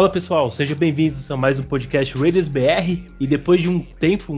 [0.00, 3.04] Fala pessoal, sejam bem-vindos a mais um podcast Raiders BR.
[3.20, 4.34] E depois de um tempo,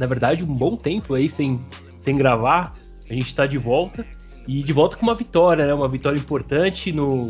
[0.00, 1.60] na verdade, um bom tempo aí sem,
[1.98, 2.72] sem gravar,
[3.10, 4.06] a gente está de volta.
[4.48, 5.74] E de volta com uma vitória, né?
[5.74, 7.26] Uma vitória importante no,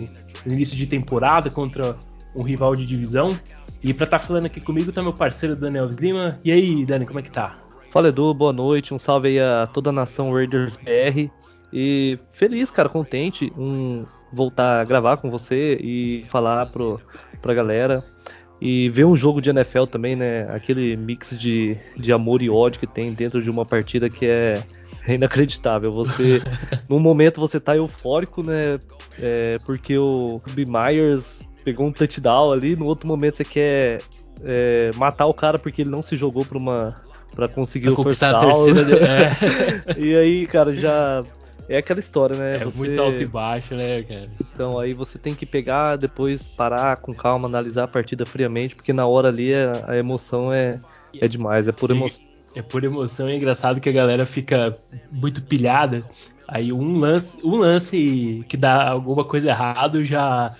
[0.46, 1.98] no início de temporada contra
[2.36, 3.36] um rival de divisão.
[3.82, 6.38] E para estar tá falando aqui comigo tá meu parceiro Daniel Lima.
[6.44, 7.58] E aí, Dani, como é que tá?
[7.90, 8.94] Fala Edu, boa noite.
[8.94, 11.28] Um salve aí a toda a nação Raiders BR.
[11.72, 17.00] E feliz, cara, contente um voltar a gravar com você e falar pro,
[17.40, 18.02] pra galera.
[18.60, 20.48] E ver um jogo de NFL também, né?
[20.54, 24.62] Aquele mix de, de amor e ódio que tem dentro de uma partida que é
[25.08, 25.92] inacreditável.
[25.92, 26.40] Você,
[26.88, 28.78] num momento você tá eufórico, né?
[29.18, 30.64] É, porque o B.
[30.64, 33.98] Myers pegou um touchdown ali, no outro momento você quer
[34.44, 36.94] é, matar o cara porque ele não se jogou pra uma.
[37.34, 38.74] Pra conseguir pra o first down.
[38.74, 38.92] De...
[39.02, 39.98] é.
[39.98, 41.24] e aí, cara, já
[41.68, 42.56] é aquela história, né?
[42.56, 42.78] É você...
[42.78, 44.26] muito alto e baixo, né, cara?
[44.40, 48.92] Então aí você tem que pegar, depois parar com calma, analisar a partida friamente, porque
[48.92, 50.80] na hora ali a, emoção é,
[51.20, 52.32] é demais, é por emoção.
[52.54, 54.76] É por emoção, é engraçado que a galera fica
[55.10, 56.04] muito pilhada.
[56.46, 60.54] Aí um lance, um lance que dá alguma coisa errado já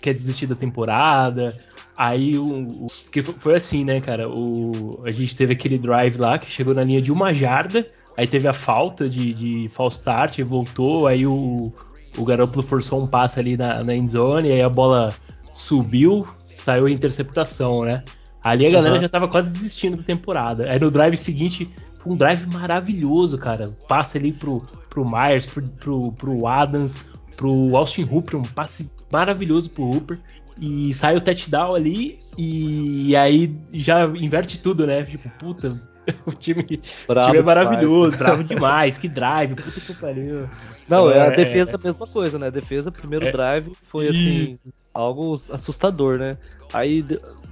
[0.00, 1.54] quer desistir da temporada.
[1.96, 4.28] Aí o, o que foi assim, né, cara?
[4.28, 8.26] O, a gente teve aquele drive lá que chegou na linha de uma jarda, aí
[8.26, 11.72] teve a falta de, de false start, voltou, aí o,
[12.16, 15.10] o Garoppolo forçou um passe ali na, na endzone, aí a bola
[15.54, 18.02] subiu, saiu a interceptação, né?
[18.42, 19.00] Ali a galera uhum.
[19.00, 20.70] já tava quase desistindo da temporada.
[20.70, 21.68] Aí no drive seguinte,
[22.04, 23.76] um drive maravilhoso, cara.
[23.86, 24.60] Passa ali pro,
[24.90, 27.04] pro Myers, pro, pro, pro Adams,
[27.36, 30.18] pro Austin Hooper, um passe maravilhoso pro Hooper.
[30.60, 35.02] E sai o touchdown ali e aí já inverte tudo, né?
[35.04, 35.80] Tipo, puta,
[36.26, 40.48] o time, o time é maravilhoso, bravo demais, que drive, puta que pariu.
[40.88, 42.48] Não, é, a é, defesa é a mesma coisa, né?
[42.48, 44.72] A defesa, primeiro é, drive, foi assim, isso.
[44.92, 46.36] algo assustador, né?
[46.72, 47.04] Aí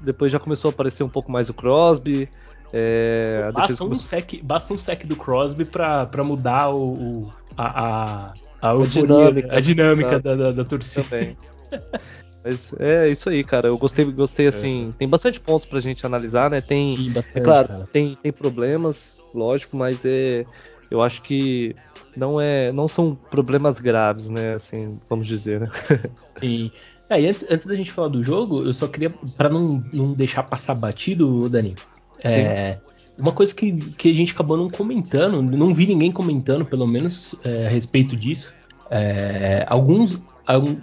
[0.03, 2.29] depois já começou a aparecer um pouco mais o Crosby.
[2.73, 7.65] É, basta, um sec, basta um sec do Crosby pra, pra mudar o, o a,
[7.67, 11.05] a, a, a, dinâmica, a dinâmica da, da, da torcida.
[11.05, 11.37] Também.
[12.45, 13.69] Mas é isso aí, cara.
[13.69, 14.91] Eu gostei, gostei assim.
[14.91, 14.97] É.
[14.99, 16.61] Tem bastante pontos pra gente analisar, né?
[16.61, 20.45] Tem, Sim, bastante, é claro, tem, tem problemas, lógico, mas é,
[20.91, 21.75] eu acho que
[22.17, 24.55] não é, não são problemas graves, né?
[24.55, 25.71] Assim, vamos dizer, né?
[26.43, 26.73] E,
[27.11, 30.15] é, e antes, antes da gente falar do jogo, eu só queria, para não, não
[30.15, 31.75] deixar passar batido, Dani,
[32.25, 32.79] é,
[33.19, 37.35] uma coisa que, que a gente acabou não comentando, não vi ninguém comentando, pelo menos,
[37.45, 38.55] é, a respeito disso.
[38.91, 40.19] É, alguns,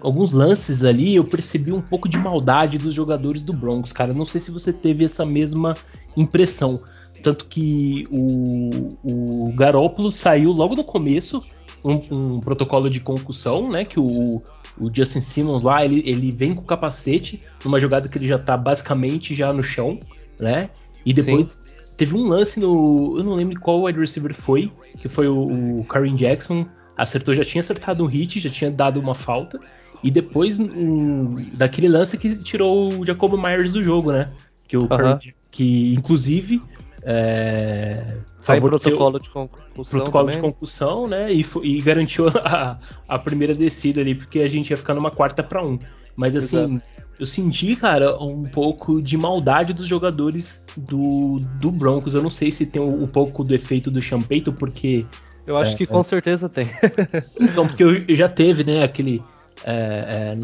[0.01, 4.13] alguns lances ali eu percebi um pouco de maldade dos jogadores do Broncos, cara.
[4.13, 5.73] Não sei se você teve essa mesma
[6.15, 6.79] impressão.
[7.23, 11.43] Tanto que o, o Garópolo saiu logo no começo,
[11.83, 13.83] um, um, protocolo de concussão, né?
[13.83, 14.41] Que o,
[14.79, 18.37] o Justin Simmons lá, ele, ele vem com o capacete, numa jogada que ele já
[18.37, 19.99] tá basicamente já no chão,
[20.39, 20.69] né?
[21.05, 21.95] E depois Sim.
[21.97, 23.15] teve um lance no.
[23.17, 26.67] Eu não lembro qual wide receiver foi, que foi o, o Kareem Jackson.
[26.97, 29.59] Acertou, já tinha acertado um hit, já tinha dado uma falta.
[30.03, 34.29] E depois um, daquele lance que tirou o Jacobo Myers do jogo, né?
[34.67, 35.33] Que o uh -huh.
[35.49, 36.61] que inclusive
[37.09, 39.67] é, Sai protocolo de concussão.
[39.73, 40.35] Protocolo também.
[40.35, 41.31] de concussão, né?
[41.31, 45.41] E, e garantiu a, a, primeira descida ali, porque a gente ia ficar numa quarta
[45.41, 45.79] para um.
[46.17, 46.81] Mas assim, Exato.
[47.17, 52.13] eu senti, cara, um pouco de maldade dos jogadores do, do Broncos.
[52.13, 55.05] Eu não sei se tem um, um pouco do efeito do Champeito, porque.
[55.47, 56.03] Eu acho é, que com é...
[56.03, 56.67] certeza tem.
[57.39, 59.21] então, porque já teve, né, aquele.
[59.63, 60.37] É, é,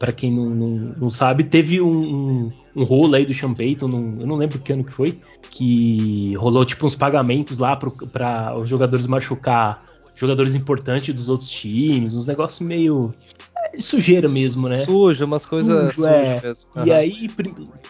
[0.00, 3.88] para quem não, não, não, sabe, teve um, um, um rolo aí do Sean Payton,
[4.18, 5.16] eu não lembro que ano que foi,
[5.48, 12.14] que rolou tipo uns pagamentos lá para os jogadores machucar jogadores importantes dos outros times,
[12.14, 13.14] uns negócios meio
[13.72, 14.84] é, sujeira mesmo, né?
[14.84, 16.40] Suja, umas coisas Sujo, é.
[16.42, 16.64] mesmo.
[16.74, 16.86] Uhum.
[16.86, 17.28] E aí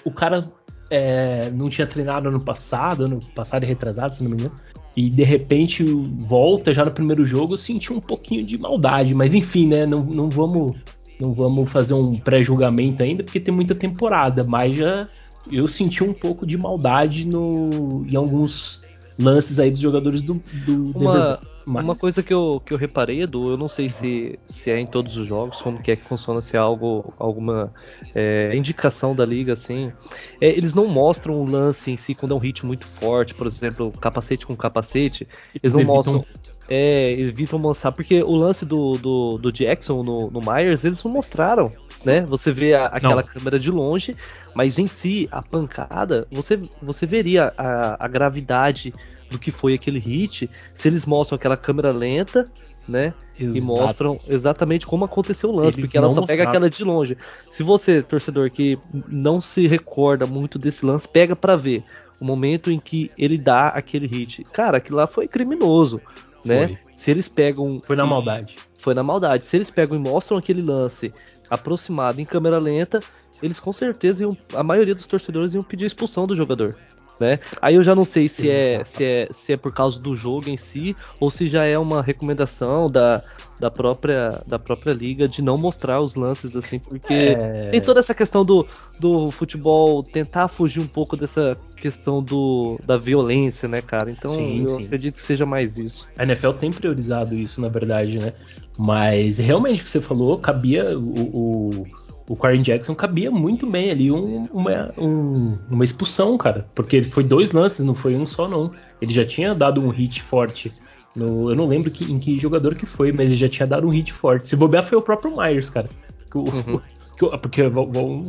[0.05, 0.47] o cara
[0.91, 4.55] é, não tinha treinado ano passado, ano passado e retrasado, se não me engano.
[4.99, 9.33] E de repente volta já no primeiro jogo, eu senti um pouquinho de maldade, mas
[9.33, 9.87] enfim, né?
[9.87, 10.75] Não, não vamos
[11.21, 15.09] não vamos fazer um pré-julgamento ainda, porque tem muita temporada, mas já
[15.53, 18.81] eu senti um pouco de maldade no, em alguns
[19.17, 23.51] lances aí dos jogadores do, do uma, uma coisa que eu, que eu reparei, Edu,
[23.51, 26.41] eu não sei se, se é em todos os jogos, como que é que funciona,
[26.41, 27.73] se é algo, alguma
[28.15, 29.93] é, indicação da liga, assim.
[30.41, 33.47] É, eles não mostram o lance em si quando é um hit muito forte, por
[33.47, 35.27] exemplo, capacete com capacete.
[35.63, 35.95] Eles não evitam...
[36.15, 36.25] mostram.
[36.71, 41.11] É, evitam mostrar, porque o lance do, do, do Jackson no, no Myers, eles não
[41.11, 41.73] mostraram
[42.05, 42.21] né?
[42.23, 43.23] Você vê a, aquela não.
[43.23, 44.17] câmera de longe,
[44.55, 48.95] mas em si, a pancada, você, você veria a, a gravidade
[49.31, 52.51] do que foi aquele hit se eles mostram aquela câmera lenta
[52.89, 53.13] né?
[53.39, 53.59] Exato.
[53.59, 57.17] E mostram exatamente como aconteceu o lance, Eles porque ela só pega aquela de longe.
[57.51, 61.85] Se você, torcedor, que não se recorda muito desse lance, pega para ver
[62.21, 64.43] o momento em que ele dá aquele hit.
[64.53, 66.01] Cara, aquilo lá foi criminoso,
[66.45, 66.69] né?
[66.69, 66.79] Foi.
[66.97, 67.81] Se eles pegam.
[67.85, 68.57] Foi na maldade.
[68.79, 69.45] Foi na maldade.
[69.45, 71.13] Se eles pegam e mostram aquele lance
[71.51, 73.01] aproximado em câmera lenta,
[73.43, 74.37] eles com certeza iam.
[74.55, 76.77] A maioria dos torcedores iam pedir a expulsão do jogador
[77.21, 77.39] né?
[77.61, 80.49] Aí eu já não sei se é, se é, se é por causa do jogo
[80.49, 83.23] em si ou se já é uma recomendação da,
[83.59, 87.69] da própria da própria liga de não mostrar os lances assim, porque é...
[87.71, 88.67] tem toda essa questão do,
[89.01, 94.11] do futebol tentar fugir um pouco dessa questão do, da violência, né, cara?
[94.11, 94.85] Então sim, eu sim.
[94.85, 96.09] acredito que seja mais isso.
[96.17, 98.33] A NFL tem priorizado isso, na verdade, né?
[98.77, 101.87] Mas realmente o que você falou, cabia o, o
[102.29, 106.69] o Karen Jackson cabia muito bem ali um, uma, um, uma expulsão, cara.
[106.75, 108.71] Porque foi dois lances, não foi um só, não.
[109.01, 110.71] Ele já tinha dado um hit forte.
[111.17, 113.87] No, eu não lembro que, em que jogador que foi, mas ele já tinha dado
[113.87, 114.47] um hit forte.
[114.47, 115.89] Se bobear, foi o próprio Myers, cara.
[116.35, 116.81] O, uhum.
[117.41, 117.63] porque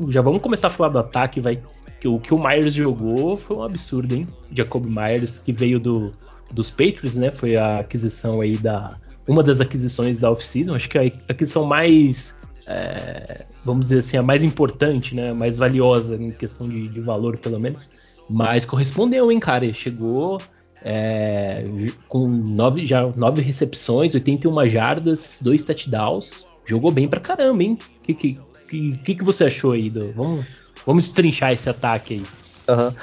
[0.09, 1.61] já vamos começar a falar do ataque, vai.
[2.05, 4.25] O que o Myers jogou foi um absurdo, hein?
[4.53, 6.13] Jacob Myers, que veio do,
[6.53, 7.31] dos Patriots, né?
[7.31, 8.97] Foi a aquisição aí da.
[9.27, 10.73] Uma das aquisições da off-season.
[10.73, 15.31] Acho que a aquisição mais é, vamos dizer assim, a mais importante, né?
[15.31, 17.91] A mais valiosa em questão de, de valor, pelo menos.
[18.29, 19.73] Mas correspondeu, hein, cara?
[19.73, 20.39] Chegou
[20.83, 21.65] é,
[22.07, 26.47] com nove, já nove recepções, 81 jardas, dois touchdowns.
[26.65, 27.77] Jogou bem pra caramba, hein?
[27.97, 28.39] O que, que,
[28.69, 29.89] que, que, você achou aí?
[29.89, 30.45] Do, vamos,
[30.85, 32.75] vamos estrinchar esse ataque aí.
[32.75, 32.93] Uhum.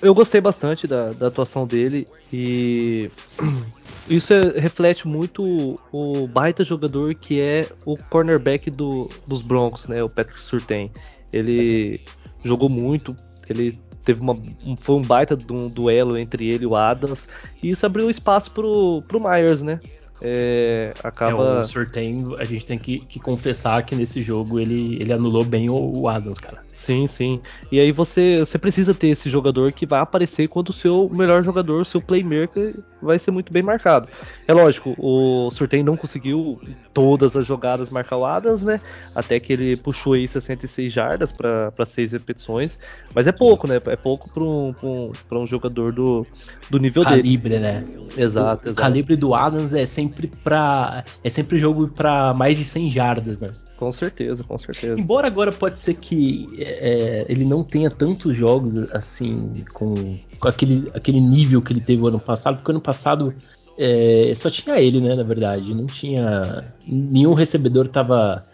[0.00, 3.10] Eu gostei bastante da, da atuação dele e
[4.08, 10.02] isso é, reflete muito o baita jogador que é o cornerback do, dos Broncos, né?
[10.02, 10.90] O Patrick Surtain.
[11.32, 12.00] Ele
[12.44, 13.14] jogou muito,
[13.48, 14.34] ele teve uma,
[14.64, 17.28] um, foi um baita de um duelo entre ele e o Adams,
[17.62, 19.80] e isso abriu espaço pro, pro Myers, né?
[20.20, 21.58] é, acaba.
[21.58, 25.44] É, o Surtain, a gente tem que, que, confessar que nesse jogo ele, ele anulou
[25.44, 26.62] bem o, o, Adams, cara.
[26.78, 27.40] Sim, sim.
[27.72, 31.42] E aí você, você precisa ter esse jogador que vai aparecer quando o seu melhor
[31.42, 34.08] jogador, o seu playmaker, vai ser muito bem marcado.
[34.46, 36.60] É lógico, o Surtain não conseguiu
[36.92, 37.88] todas as jogadas
[38.24, 38.80] Adams, né?
[39.14, 42.78] Até que ele puxou aí 66 jardas para seis repetições.
[43.14, 43.76] Mas é pouco, né?
[43.86, 46.26] É pouco para um, um, um jogador do,
[46.68, 47.64] do nível calibre, dele.
[47.64, 48.24] Calibre, né?
[48.24, 48.80] Exato, o, exato.
[48.80, 53.40] Calibre do Adams é sempre sempre para é sempre jogo para mais de 100 jardas,
[53.40, 53.50] né?
[53.78, 55.00] Com certeza, com certeza.
[55.00, 60.90] Embora agora pode ser que é, ele não tenha tantos jogos assim com, com, aquele,
[60.92, 63.32] aquele nível que ele teve ano passado, porque ano passado
[63.78, 65.14] é, só tinha ele, né?
[65.14, 68.44] Na verdade, não tinha nenhum recebedor tava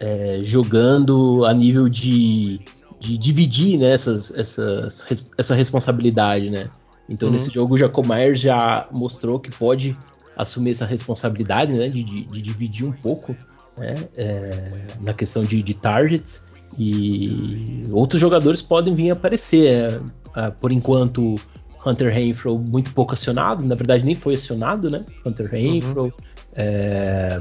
[0.00, 2.60] é, jogando a nível de,
[2.98, 5.04] de dividir né, essas, essas,
[5.36, 6.70] essa responsabilidade, né?
[7.06, 7.32] Então uhum.
[7.32, 9.94] nesse jogo o Jacob Myers já mostrou que pode
[10.34, 13.36] assumir essa responsabilidade, né, de, de, de dividir um pouco
[13.78, 16.42] né, é, na questão de, de, targets
[16.78, 20.00] e outros jogadores podem vir aparecer.
[20.36, 21.36] É, é, por enquanto,
[21.84, 25.04] Hunter Renfro muito pouco acionado, na verdade nem foi acionado, né?
[25.24, 26.04] Hunter Renfro.
[26.04, 26.12] Uhum.
[26.56, 27.40] É,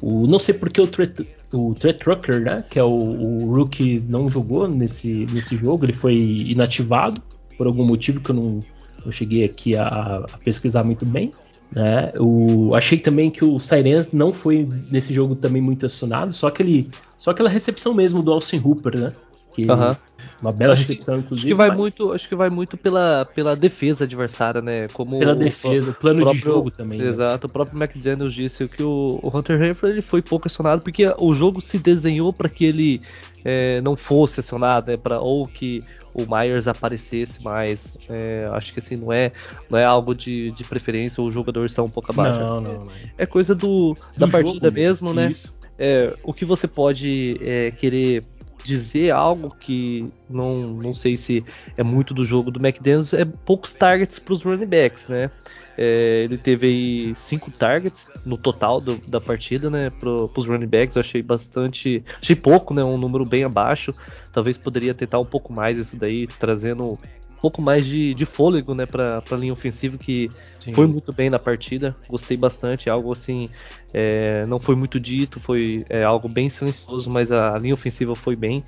[0.00, 1.12] o, não sei porque o Trey,
[1.52, 2.64] o Trucker, né?
[2.68, 7.22] Que é o, o rookie, não jogou nesse, nesse jogo, ele foi inativado
[7.56, 8.60] por algum motivo que eu não,
[9.04, 11.32] não cheguei aqui a, a pesquisar muito bem.
[11.74, 12.10] Né?
[12.20, 16.88] O, achei também que o Sirens não foi nesse jogo também muito acionado, só aquele,
[17.18, 19.12] só aquela recepção mesmo do Austin Hooper, né?
[19.52, 19.96] Que, uhum.
[20.42, 21.48] Uma bela acho recepção, que, inclusive.
[21.48, 21.78] Acho que vai mas...
[21.78, 24.88] muito, acho que vai muito pela, pela defesa adversária, né?
[24.92, 26.98] Como pela defesa, o plano próprio, de jogo também.
[26.98, 27.06] Né?
[27.06, 27.50] Exato, né?
[27.50, 31.32] o próprio McDaniels disse que o, o Hunter Renfrew ele foi pouco acionado porque o
[31.34, 33.00] jogo se desenhou para que ele
[33.44, 34.96] é, não fosse acionado, né?
[34.96, 35.80] Pra, ou que
[36.14, 37.96] o Myers aparecesse mais.
[38.08, 39.30] É, acho que assim, não é,
[39.68, 42.38] não é algo de, de preferência ou o jogador está um pouco abaixo.
[42.38, 42.88] Não, não, não.
[43.18, 45.30] É coisa do, do da partida mesmo, né?
[45.78, 48.22] É, o que você pode é, querer
[48.64, 51.44] dizer algo que não, não sei se
[51.76, 55.30] é muito do jogo do McDaniels é poucos targets para os running backs, né?
[55.76, 59.90] É, ele teve aí cinco targets no total do, da partida, né?
[59.90, 62.84] Para os running backs, eu achei bastante, achei pouco, né?
[62.84, 63.94] Um número bem abaixo.
[64.32, 68.74] Talvez poderia tentar um pouco mais isso daí, trazendo um pouco mais de, de fôlego,
[68.74, 68.86] né?
[68.86, 70.72] Para a linha ofensiva que Sim.
[70.72, 71.96] foi muito bem na partida.
[72.08, 73.50] Gostei bastante, algo assim
[73.92, 78.14] é, não foi muito dito, foi é, algo bem silencioso, mas a, a linha ofensiva
[78.14, 78.62] foi bem.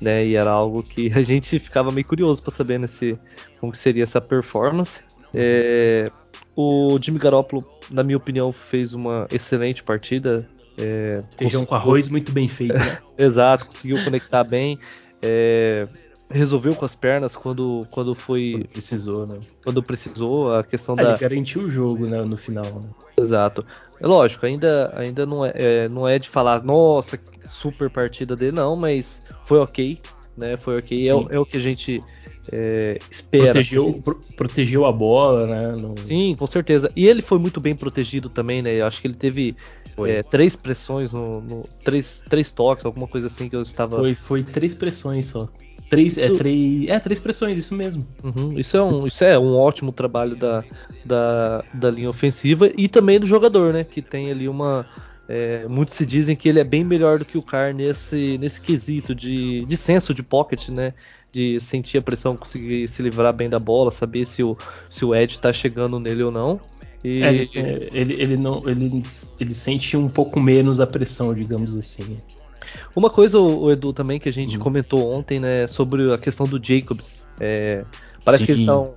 [0.00, 3.16] Né, e era algo que a gente ficava meio curioso para saber nesse,
[3.60, 5.04] como seria essa performance.
[5.32, 6.10] É,
[6.56, 10.48] o Jimmy Garoppolo, na minha opinião, fez uma excelente partida.
[10.78, 11.66] É, Feijão conseguiu...
[11.66, 12.74] com arroz muito bem feito.
[12.74, 12.98] Né?
[13.18, 14.78] Exato, conseguiu conectar bem.
[15.22, 15.86] É,
[16.32, 18.52] resolveu com as pernas quando, quando foi.
[18.54, 19.40] Quando precisou, né?
[19.64, 21.10] Quando precisou, a questão é, da.
[21.10, 22.64] Ele garantiu o jogo né, no final.
[22.64, 22.88] Né?
[23.16, 23.64] Exato.
[24.00, 28.52] É lógico, ainda, ainda não, é, é, não é de falar, nossa, super partida dele,
[28.52, 29.98] não, mas foi ok,
[30.36, 30.56] né?
[30.56, 31.08] Foi ok.
[31.08, 32.02] É, é, o que a gente
[32.50, 33.52] é, espera.
[33.52, 35.72] Protegeu, pro, protegeu a bola, né?
[35.72, 35.96] No...
[35.98, 36.90] Sim, com certeza.
[36.96, 38.74] E ele foi muito bem protegido também, né?
[38.74, 39.56] Eu acho que ele teve
[39.98, 43.98] é, três pressões, no, no, três, três toques, alguma coisa assim que eu estava.
[43.98, 45.48] Foi, foi três pressões só.
[45.88, 46.34] Três, é, isso...
[46.34, 48.06] é, três, é, três pressões, isso mesmo.
[48.24, 50.64] Uhum, isso, é um, isso é um ótimo trabalho da,
[51.04, 53.84] da, da linha ofensiva e também do jogador, né?
[53.84, 54.86] Que tem ali uma.
[55.28, 58.60] É, muitos se dizem que ele é bem melhor do que o Carr nesse, nesse
[58.60, 60.92] quesito de, de senso de pocket, né?
[61.32, 64.56] De sentir a pressão, conseguir se livrar bem da bola, saber se o,
[64.90, 66.60] se o Ed tá chegando nele ou não.
[67.02, 67.22] E...
[67.22, 67.32] É,
[67.92, 69.02] ele, ele, não, ele,
[69.40, 72.18] ele sente um pouco menos a pressão, digamos assim.
[72.94, 74.62] Uma coisa, o Edu, também que a gente uhum.
[74.62, 77.26] comentou ontem, né, sobre a questão do Jacobs.
[77.40, 77.84] É,
[78.24, 78.46] parece Sim.
[78.46, 78.94] que ele tá, um,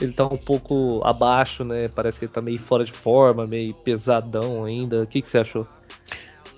[0.00, 1.88] ele tá um pouco abaixo, né?
[1.88, 5.02] Parece que ele tá meio fora de forma, meio pesadão ainda.
[5.02, 5.66] O que, que você achou?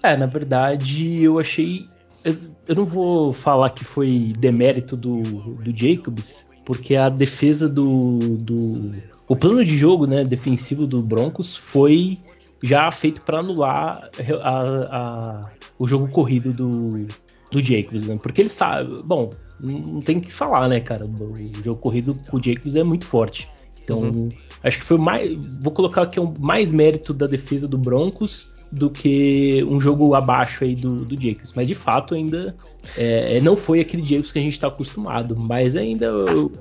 [0.02, 1.86] É, na verdade, eu achei.
[2.24, 2.36] Eu,
[2.68, 8.92] eu não vou falar que foi demérito do, do Jacobs, porque a defesa do, do.
[9.26, 12.18] O plano de jogo né, defensivo do Broncos foi
[12.62, 14.08] já feito para anular
[14.42, 14.60] a,
[14.90, 17.06] a, o jogo corrido do,
[17.50, 18.18] do Jacobs, né?
[18.22, 19.02] Porque ele sabe.
[19.04, 21.04] Bom, não tem que falar, né, cara?
[21.04, 23.48] O jogo corrido com o Jacobs é muito forte.
[23.82, 24.28] Então, uhum.
[24.62, 25.36] acho que foi mais.
[25.60, 30.62] Vou colocar aqui um, mais mérito da defesa do Broncos do que um jogo abaixo
[30.62, 31.52] aí do, do Jacobs.
[31.56, 32.54] Mas de fato ainda
[32.96, 35.36] é, é não foi aquele Jacobs que a gente está acostumado.
[35.36, 36.08] Mas ainda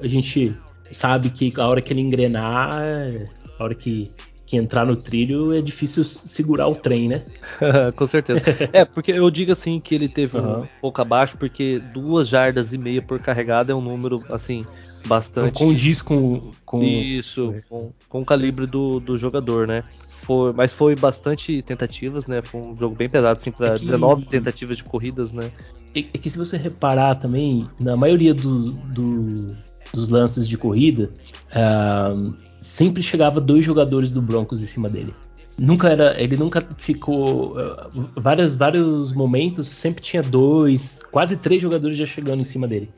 [0.01, 0.55] a gente
[0.91, 2.73] sabe que a hora que ele engrenar,
[3.59, 4.09] a hora que
[4.49, 7.21] que entrar no trilho é difícil segurar o trem, né?
[7.95, 8.41] Com certeza.
[8.73, 10.61] é, porque eu digo assim que ele teve uhum.
[10.61, 14.65] um pouco abaixo, porque duas jardas e meia por carregada é um número, assim,
[15.05, 15.61] bastante.
[15.61, 16.49] Não condiz com.
[16.65, 16.81] com...
[16.81, 19.83] Isso, com, com o calibre do, do jogador, né?
[20.23, 22.41] Foi, mas foi bastante tentativas, né?
[22.41, 23.81] Foi um jogo bem pesado, assim, para é que...
[23.81, 25.51] 19 tentativas de corridas, né?
[25.93, 29.47] É, é, que se você reparar também, na maioria do, do,
[29.93, 31.11] dos lances de corrida,
[31.51, 32.33] uh,
[32.79, 35.13] sempre chegava dois jogadores do Broncos em cima dele.
[35.57, 41.97] Nunca era, ele nunca ficou uh, várias, vários momentos sempre tinha dois, quase três jogadores
[41.97, 42.89] já chegando em cima dele.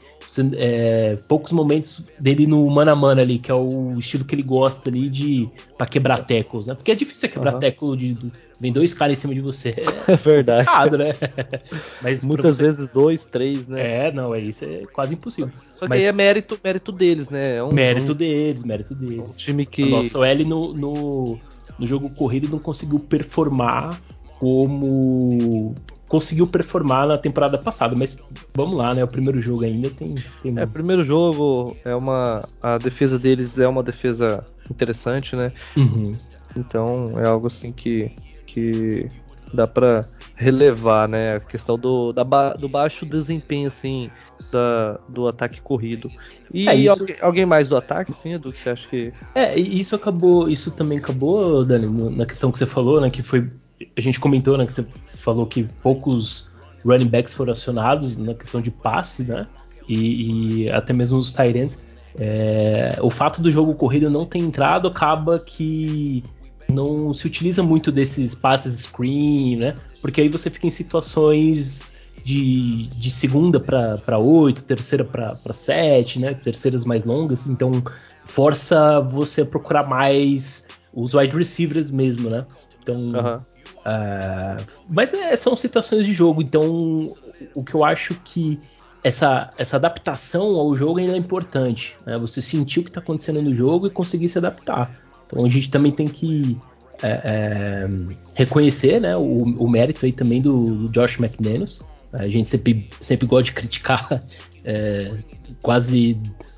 [0.55, 4.43] É, poucos momentos dele no mano a mano ali, que é o estilo que ele
[4.43, 6.75] gosta ali de para quebrar tecos, né?
[6.75, 7.59] Porque é difícil quebrar uhum.
[7.59, 9.75] teco de, de, vem dois caras em cima de você.
[10.07, 10.61] É verdade.
[10.61, 11.11] Errado, né?
[12.01, 12.63] Mas muitas você...
[12.63, 14.07] vezes dois, três, né?
[14.07, 15.51] É, não, é isso é quase impossível.
[15.73, 15.99] Só que Mas...
[15.99, 17.57] aí é mérito, mérito deles, né?
[17.57, 18.15] É um, mérito um...
[18.15, 19.19] deles, mérito deles.
[19.19, 21.39] Um time que nosso L no, no,
[21.81, 23.99] no jogo corrido não conseguiu performar
[24.39, 25.73] como
[26.07, 28.17] conseguiu performar na temporada passada, mas
[28.53, 29.03] vamos lá, né?
[29.03, 30.15] O primeiro jogo ainda tem.
[30.43, 30.59] tem...
[30.59, 32.47] É, primeiro jogo é uma.
[32.61, 35.51] A defesa deles é uma defesa interessante, né?
[35.75, 36.13] Uhum.
[36.55, 38.11] Então é algo assim que,
[38.45, 39.07] que
[39.53, 40.05] dá para
[40.41, 41.35] relevar, né?
[41.35, 44.09] A questão do, da ba do baixo desempenho, assim,
[44.51, 46.09] da, do ataque corrido.
[46.51, 46.99] E é, isso...
[46.99, 49.13] alguém, alguém, mais do ataque, sim, Edu, que você acha que.
[49.35, 53.09] É, e isso acabou, isso também acabou, Dani, na questão que você falou, né?
[53.09, 53.49] Que foi.
[53.95, 54.65] A gente comentou, né?
[54.65, 56.49] Que você falou que poucos
[56.83, 59.47] running backs foram acionados na questão de passe, né?
[59.87, 61.85] E, e até mesmo os Tyrants.
[62.19, 66.23] É, o fato do jogo corrido não ter entrado acaba que
[66.71, 69.75] não se utiliza muito desses passes screen, né?
[70.01, 76.33] Porque aí você fica em situações de, de segunda para oito, terceira para sete, né?
[76.33, 77.83] Terceiras mais longas, então
[78.25, 82.45] força você a procurar mais os wide receivers mesmo, né?
[82.81, 83.51] Então, uhum.
[83.81, 87.11] Uh, mas é, são situações de jogo, então
[87.55, 88.59] o que eu acho que
[89.03, 91.95] essa, essa adaptação ao jogo ainda é importante.
[92.05, 92.17] Né?
[92.17, 94.91] Você sentir o que está acontecendo no jogo e conseguir se adaptar.
[95.31, 96.57] Então a gente também tem que
[97.01, 97.89] é, é,
[98.35, 101.81] reconhecer né, o, o, mérito aí também do, do, Josh McDaniels.
[102.11, 104.21] A gente sempre, sempre gosta de criticar,
[104.65, 105.17] é,
[105.61, 106.17] quase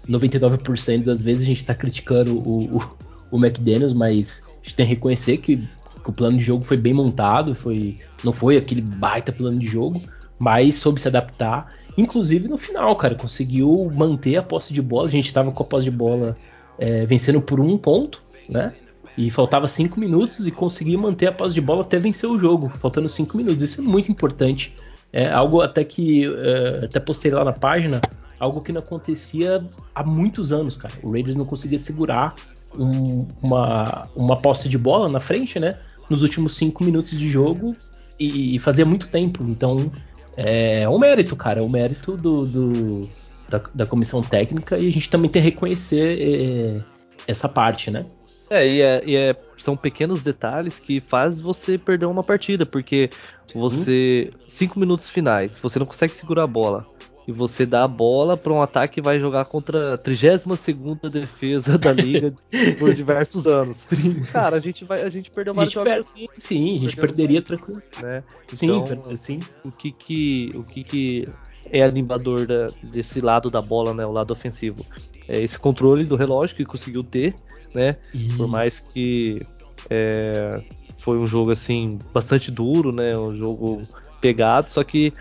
[0.10, 2.80] 99% das vezes a gente está criticando o, o,
[3.32, 5.68] o McDaniels, mas a gente tem que reconhecer que
[6.04, 9.66] que o plano de jogo foi bem montado, foi não foi aquele baita plano de
[9.66, 10.02] jogo,
[10.38, 11.74] mas soube se adaptar.
[11.98, 15.08] Inclusive no final, cara, conseguiu manter a posse de bola.
[15.08, 16.36] A gente estava com a posse de bola
[16.78, 18.74] é, vencendo por um ponto, né?
[19.18, 22.70] E faltava cinco minutos e conseguiu manter a posse de bola até vencer o jogo,
[22.70, 23.62] faltando cinco minutos.
[23.62, 24.76] Isso é muito importante.
[25.12, 28.02] É algo até que é, até postei lá na página,
[28.40, 30.94] algo que não acontecia há muitos anos, cara.
[31.04, 32.34] O Raiders não conseguia segurar
[32.78, 35.78] um, uma, uma posse de bola na frente, né?
[36.10, 37.76] nos últimos cinco minutos de jogo
[38.20, 39.44] e, e fazia muito tempo.
[39.44, 39.92] Então
[40.38, 41.60] é um mérito, cara.
[41.60, 43.10] É um mérito do, do,
[43.50, 46.82] da, da, comissão técnica e a gente também tem que reconhecer é,
[47.28, 48.06] essa parte, né?
[48.50, 53.10] É e, é, e é, são pequenos detalhes que faz você perder uma partida, porque
[53.54, 54.32] você.
[54.48, 56.86] Cinco minutos finais, você não consegue segurar a bola
[57.28, 61.78] e você dá a bola para um ataque que vai jogar contra a 32 defesa
[61.78, 62.34] da liga
[62.78, 63.86] por diversos anos.
[64.32, 66.28] Cara, a gente vai a gente perdeu vários jogos assim.
[66.36, 67.82] Sim, a gente perderia tranquilo.
[68.02, 68.24] Né?
[68.54, 69.40] Sim, então, sim.
[69.64, 71.28] O que que o que que
[71.72, 74.86] é animador da, desse lado da bola, né, o lado ofensivo?
[75.28, 77.34] É esse controle do relógio que conseguiu ter,
[77.74, 77.96] né?
[78.14, 78.38] Isso.
[78.38, 79.40] Por mais que
[79.90, 80.62] é,
[80.98, 83.18] foi um jogo assim bastante duro, né?
[83.18, 83.82] Um jogo
[84.22, 85.14] pegado, só que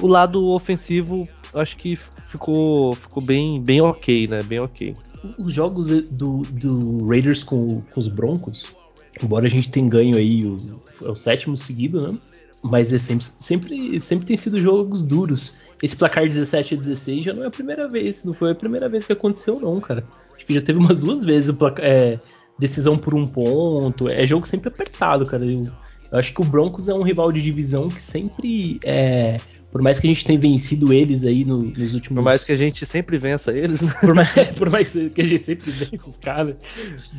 [0.00, 4.42] o lado ofensivo acho que ficou, ficou bem, bem ok, né?
[4.42, 4.94] Bem ok.
[5.38, 8.74] Os jogos do, do Raiders com, com os Broncos,
[9.22, 12.18] embora a gente tenha ganho aí o, é o sétimo seguido, né?
[12.62, 15.54] Mas é sempre, sempre, sempre tem sido jogos duros.
[15.82, 18.88] Esse placar 17 a 16 já não é a primeira vez, não foi a primeira
[18.88, 20.04] vez que aconteceu, não, cara.
[20.48, 22.18] Que já teve umas duas vezes é,
[22.58, 24.08] decisão por um ponto.
[24.08, 25.44] É jogo sempre apertado, cara.
[25.44, 25.70] Eu,
[26.10, 29.38] eu acho que o Broncos é um rival de divisão que sempre é,
[29.70, 32.16] por mais que a gente tenha vencido eles aí no, nos últimos.
[32.16, 33.92] Por mais que a gente sempre vença eles, né?
[34.00, 36.56] Por mais, por mais que a gente sempre vença os caras.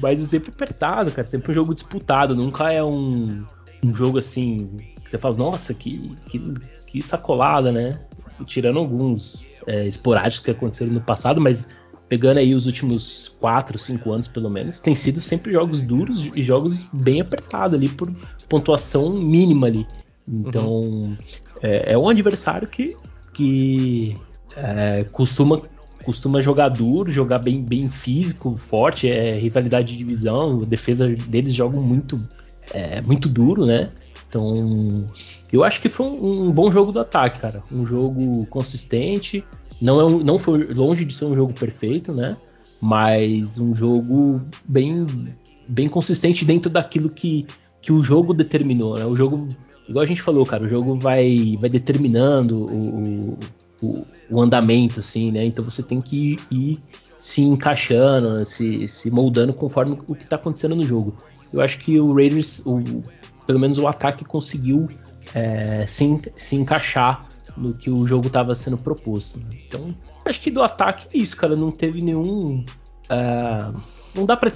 [0.01, 1.27] Mas é sempre apertado, cara.
[1.27, 2.35] Sempre um jogo disputado.
[2.35, 3.45] Nunca é um,
[3.83, 4.71] um jogo assim.
[5.03, 6.39] Que você fala, nossa, que, que,
[6.87, 7.99] que sacolada, né?
[8.45, 11.75] Tirando alguns é, esporádicos que aconteceram no passado, mas
[12.09, 16.41] pegando aí os últimos 4, 5 anos pelo menos, tem sido sempre jogos duros e
[16.41, 18.11] jogos bem apertados ali por
[18.49, 19.87] pontuação mínima ali.
[20.27, 21.17] Então, uhum.
[21.61, 22.97] é, é, um adversário que,
[23.31, 24.17] que
[24.55, 25.61] é, costuma,
[26.03, 31.53] costuma jogar duro, jogar bem, bem físico, forte, é rivalidade de divisão, a defesa deles
[31.53, 32.19] joga muito,
[32.73, 33.91] é, muito duro, né?
[34.27, 35.07] Então,
[35.51, 37.63] eu acho que foi um, um, bom jogo do ataque, cara.
[37.71, 39.43] Um jogo consistente.
[39.81, 42.37] Não, é um, não foi longe de ser um jogo perfeito, né?
[42.81, 45.05] Mas um jogo bem,
[45.67, 47.45] bem consistente dentro daquilo que,
[47.81, 49.05] que o jogo determinou, né?
[49.05, 49.47] O jogo
[49.87, 53.37] igual a gente falou, cara, o jogo vai, vai determinando o,
[53.81, 55.45] o, o andamento, assim, né?
[55.45, 56.79] Então você tem que ir,
[57.17, 61.17] se encaixando, se, se moldando conforme o que está acontecendo no jogo.
[61.51, 62.81] Eu acho que o Raiders, o,
[63.47, 64.87] pelo menos o ataque, conseguiu
[65.33, 67.27] é, se, se encaixar
[67.59, 69.39] no que o jogo estava sendo proposto.
[69.39, 69.57] Né?
[69.67, 69.95] Então,
[70.25, 71.55] acho que do ataque é isso, cara.
[71.55, 72.63] Não teve nenhum.
[73.09, 73.79] Uh,
[74.15, 74.51] não dá para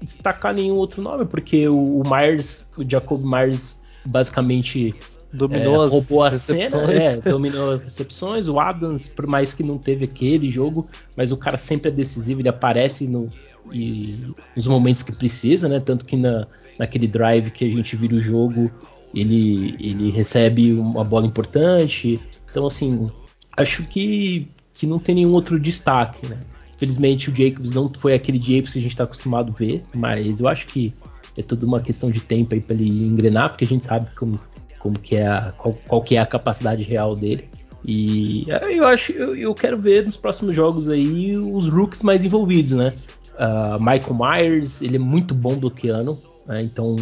[0.00, 4.94] destacar nenhum outro nome, porque o, o Myers, o Jacob Myers basicamente
[5.32, 8.48] dominou é, roubou a cena, é, dominou as recepções.
[8.48, 10.86] O Adams, por mais que não teve aquele jogo,
[11.16, 13.28] mas o cara sempre é decisivo, ele aparece no,
[13.72, 15.80] e, nos momentos que precisa, né?
[15.80, 16.46] Tanto que na,
[16.78, 18.70] naquele drive que a gente vira o jogo,
[19.14, 22.20] ele, ele recebe uma bola importante.
[22.52, 23.10] Então, assim,
[23.56, 26.38] acho que, que não tem nenhum outro destaque, né?
[26.76, 30.38] Infelizmente o Jacobs não foi aquele Jacobs que a gente está acostumado a ver, mas
[30.38, 30.92] eu acho que
[31.36, 34.38] é tudo uma questão de tempo aí para ele engrenar, porque a gente sabe como,
[34.78, 37.48] como que é a, qual, qual que é a capacidade real dele.
[37.84, 42.72] E eu acho, eu, eu, quero ver nos próximos jogos aí os rooks mais envolvidos,
[42.72, 42.92] né?
[43.34, 46.62] Uh, Michael Myers, ele é muito bom bloqueando, né?
[46.62, 46.96] então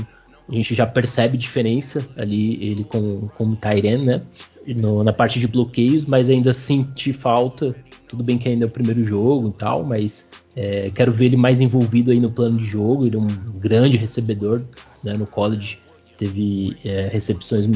[0.50, 4.22] a gente já percebe diferença ali ele com como Tyren, né?
[4.66, 7.74] No, na parte de bloqueios, mas ainda senti falta.
[8.08, 11.36] Tudo bem que ainda é o primeiro jogo e tal, mas é, quero ver ele
[11.36, 13.06] mais envolvido aí no plano de jogo.
[13.06, 14.62] Ele é um grande recebedor
[15.02, 15.78] né, no college,
[16.18, 17.68] teve é, recepções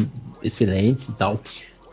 [0.42, 1.40] excelentes e tal.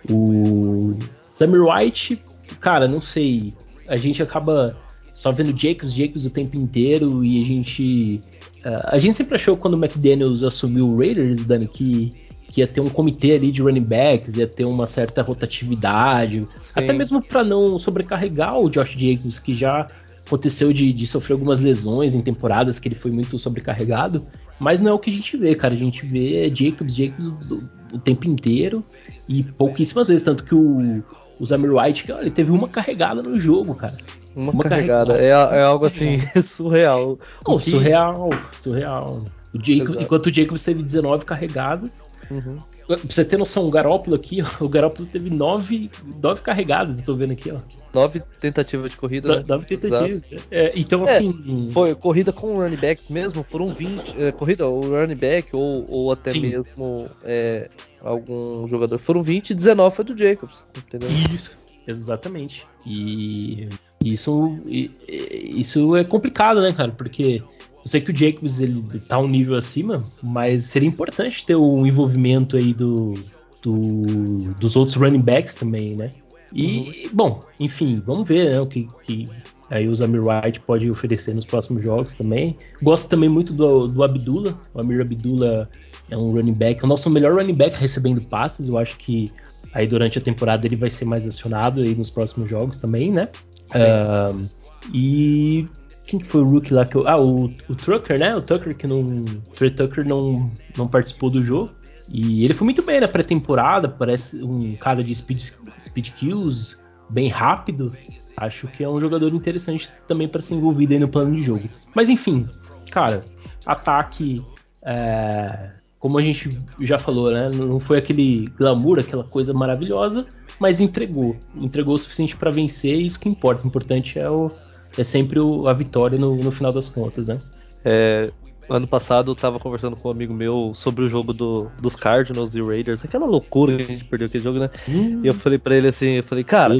[0.09, 0.95] O
[1.33, 2.19] Samir White,
[2.59, 3.53] cara, não sei.
[3.87, 4.77] A gente acaba
[5.13, 8.21] só vendo Jacobs, Jacobs o tempo inteiro e a gente.
[8.65, 12.13] Uh, a gente sempre achou quando o McDaniels assumiu o Raiders, Dani, que,
[12.47, 16.71] que ia ter um comitê ali de running backs, ia ter uma certa rotatividade, Sim.
[16.75, 19.87] até mesmo para não sobrecarregar o Josh Jacobs, que já
[20.25, 24.25] aconteceu de, de, sofrer algumas lesões em temporadas que ele foi muito sobrecarregado,
[24.59, 25.73] mas não é o que a gente vê, cara.
[25.73, 28.83] A gente vê Jacobs, Jacobs o, o tempo inteiro
[29.27, 31.03] e pouquíssimas vezes, tanto que o,
[31.39, 33.97] o Zamir White, ele teve uma carregada no jogo, cara.
[34.35, 35.55] Uma, uma carregada, carregada.
[35.55, 37.19] É, é, algo assim surreal.
[37.47, 37.69] Não, que...
[37.69, 39.23] surreal, surreal.
[39.53, 42.57] O Jacob, enquanto o Jacobs teve 19 carregadas, uhum.
[42.87, 45.89] Pra você ter noção, o Garópolo aqui, o Garópolo teve nove,
[46.21, 47.59] nove carregadas, eu tô vendo aqui, ó.
[47.93, 49.43] Nove tentativas de corrida, né?
[49.47, 50.23] Nove tentativas.
[50.49, 51.69] É, então, é, assim.
[51.73, 54.21] Foi corrida com running backs mesmo, foram 20.
[54.21, 56.41] É, corrida, o running back, ou, ou até Sim.
[56.41, 57.69] mesmo é,
[58.01, 58.97] algum jogador.
[58.97, 61.09] Foram 20 e 19 foi do Jacobs, entendeu?
[61.33, 62.67] Isso, exatamente.
[62.85, 63.69] E
[64.03, 66.91] isso, isso é complicado, né, cara?
[66.91, 67.43] Porque
[67.83, 71.85] eu sei que o Jacobs ele tá um nível acima, mas seria importante ter o
[71.85, 73.13] envolvimento aí do,
[73.61, 76.11] do, dos outros running backs também, né?
[76.53, 79.27] E, bom, enfim, vamos ver né, o que, que
[79.69, 82.57] aí o Zamir White pode oferecer nos próximos jogos também.
[82.83, 84.59] Gosto também muito do, do Abdullah.
[84.73, 85.69] O Amir Abdullah
[86.09, 88.67] é um running back, é o nosso melhor running back recebendo passes.
[88.67, 89.31] Eu acho que
[89.73, 93.29] aí durante a temporada ele vai ser mais acionado aí nos próximos jogos também, né?
[93.75, 94.49] Uh,
[94.93, 95.67] e
[96.07, 98.35] quem foi o rookie lá que eu, Ah, o, o Tucker, né?
[98.35, 99.25] O Tucker que não.
[99.55, 101.71] Trey Tucker não, não participou do jogo.
[102.09, 106.77] E ele foi muito bem na pré-temporada, parece um cara de speed, speed kills,
[107.09, 107.95] bem rápido.
[108.35, 111.69] Acho que é um jogador interessante também para ser envolvido aí no plano de jogo.
[111.95, 112.45] Mas enfim,
[112.91, 113.23] cara,
[113.65, 114.43] ataque.
[114.83, 117.51] É, como a gente já falou, né?
[117.53, 120.25] Não foi aquele glamour, aquela coisa maravilhosa,
[120.61, 121.35] mas entregou.
[121.59, 123.63] Entregou o suficiente para vencer e isso que importa.
[123.63, 124.51] O importante é, o,
[124.95, 127.39] é sempre o, a vitória no, no, final das contas, né?
[127.83, 128.31] É,
[128.69, 132.53] ano passado eu tava conversando com um amigo meu sobre o jogo do, dos Cardinals
[132.53, 134.69] e Raiders, aquela loucura que a gente perdeu aquele jogo, né?
[134.87, 135.21] Hum.
[135.23, 136.77] E eu falei para ele assim, eu falei, cara,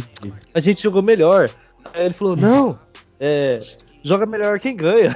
[0.53, 1.49] a gente jogou melhor.
[1.91, 2.77] Aí ele falou, não,
[3.19, 3.57] é,
[4.03, 5.15] joga melhor quem ganha.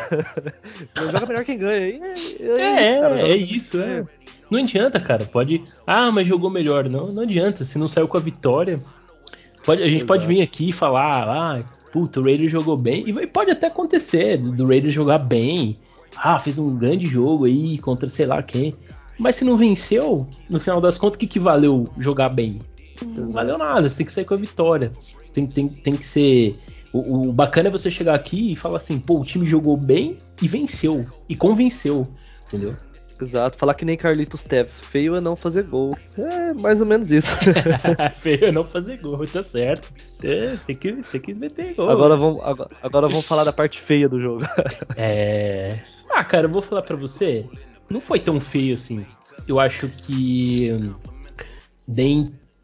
[1.12, 1.88] joga melhor quem ganha.
[1.88, 2.02] E
[2.42, 4.04] é, é, é, cara, é isso, é.
[4.50, 5.26] Não adianta, cara.
[5.26, 5.64] Pode.
[5.86, 6.90] Ah, mas jogou melhor.
[6.90, 7.64] Não, não adianta.
[7.64, 8.80] Se não saiu com a vitória.
[9.66, 10.08] Pode, a gente Exato.
[10.08, 13.04] pode vir aqui e falar, ah, puta, o Raiders jogou bem.
[13.08, 15.76] E pode até acontecer do Raiders jogar bem.
[16.16, 18.74] Ah, fez um grande jogo aí contra sei lá quem.
[19.18, 22.60] Mas se não venceu, no final das contas, o que, que valeu jogar bem?
[23.06, 24.92] Não valeu nada, você tem que sair com a vitória.
[25.34, 26.56] Tem, tem, tem que ser
[26.96, 30.18] o, o, bacana é você chegar aqui e falar assim, pô, o time jogou bem
[30.42, 31.06] e venceu.
[31.28, 32.08] E convenceu,
[32.48, 32.78] entendeu?
[33.22, 35.98] Exato, falar que nem Carlitos Teves, feio é não fazer gol.
[36.18, 37.34] É mais ou menos isso.
[38.20, 39.94] feio é não fazer gol, tá certo.
[40.24, 41.90] É, tem, que, tem que meter gol.
[41.90, 44.44] Agora vamos, agora, agora vamos falar da parte feia do jogo.
[44.98, 45.80] é.
[46.12, 47.46] Ah, cara, eu vou falar pra você.
[47.90, 49.06] Não foi tão feio assim.
[49.48, 50.72] Eu acho que.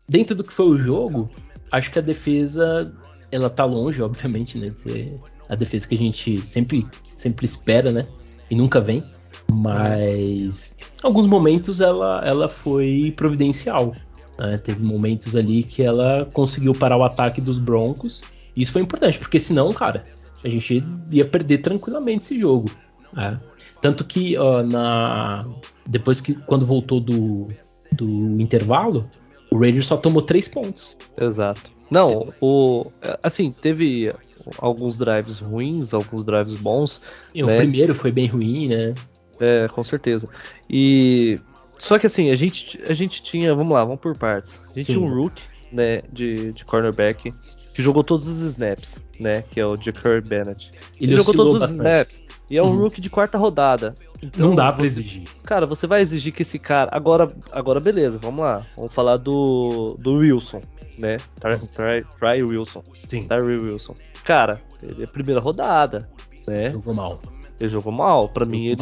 [0.08, 1.30] Dentro do que foi o jogo,
[1.72, 2.94] acho que a defesa
[3.32, 6.86] ela tá longe, obviamente, né, de ser a defesa que a gente sempre,
[7.16, 8.08] sempre espera, né,
[8.50, 9.02] e nunca vem.
[9.56, 13.94] Mas em alguns momentos ela, ela foi providencial.
[14.40, 14.58] Né?
[14.58, 18.22] Teve momentos ali que ela conseguiu parar o ataque dos Broncos.
[18.56, 20.04] E isso foi importante, porque senão, cara,
[20.44, 22.70] a gente ia perder tranquilamente esse jogo.
[23.14, 23.40] Né?
[23.82, 25.46] Tanto que ó, na
[25.88, 27.48] depois que quando voltou do,
[27.92, 29.10] do intervalo,
[29.52, 30.98] o Raiders só tomou três pontos.
[31.18, 31.72] Exato.
[31.90, 32.86] Não, o
[33.22, 34.14] assim teve
[34.58, 37.02] alguns drives ruins, alguns drives bons.
[37.34, 37.54] E né?
[37.54, 38.94] O primeiro foi bem ruim, né?
[39.42, 40.30] É, com certeza.
[40.70, 41.40] E
[41.78, 44.60] só que assim a gente a gente tinha, vamos lá, vamos por partes.
[44.72, 44.94] A gente Sim.
[44.94, 47.34] tinha um rook, né, de, de cornerback
[47.74, 50.72] que jogou todos os snaps, né, que é o Jacob Bennett.
[51.00, 51.72] Ele, Ele jogou todos bastante.
[51.72, 52.22] os snaps.
[52.50, 52.82] E é um uhum.
[52.82, 53.96] rookie de quarta rodada.
[54.22, 55.24] Então, não dá pra exigir.
[55.44, 56.92] Cara, você vai exigir que esse cara.
[56.94, 58.66] Agora, agora beleza, vamos lá.
[58.76, 60.62] Vamos falar do, do Wilson
[61.02, 61.18] né?
[61.40, 62.84] Try, try Wilson.
[63.10, 63.24] Sim.
[63.24, 63.96] Try Wilson.
[64.24, 66.10] Cara, ele é primeira rodada,
[66.48, 66.70] né?
[66.70, 67.20] Jogou mal.
[67.62, 68.28] Ele jogou mal.
[68.28, 68.82] Para mim ele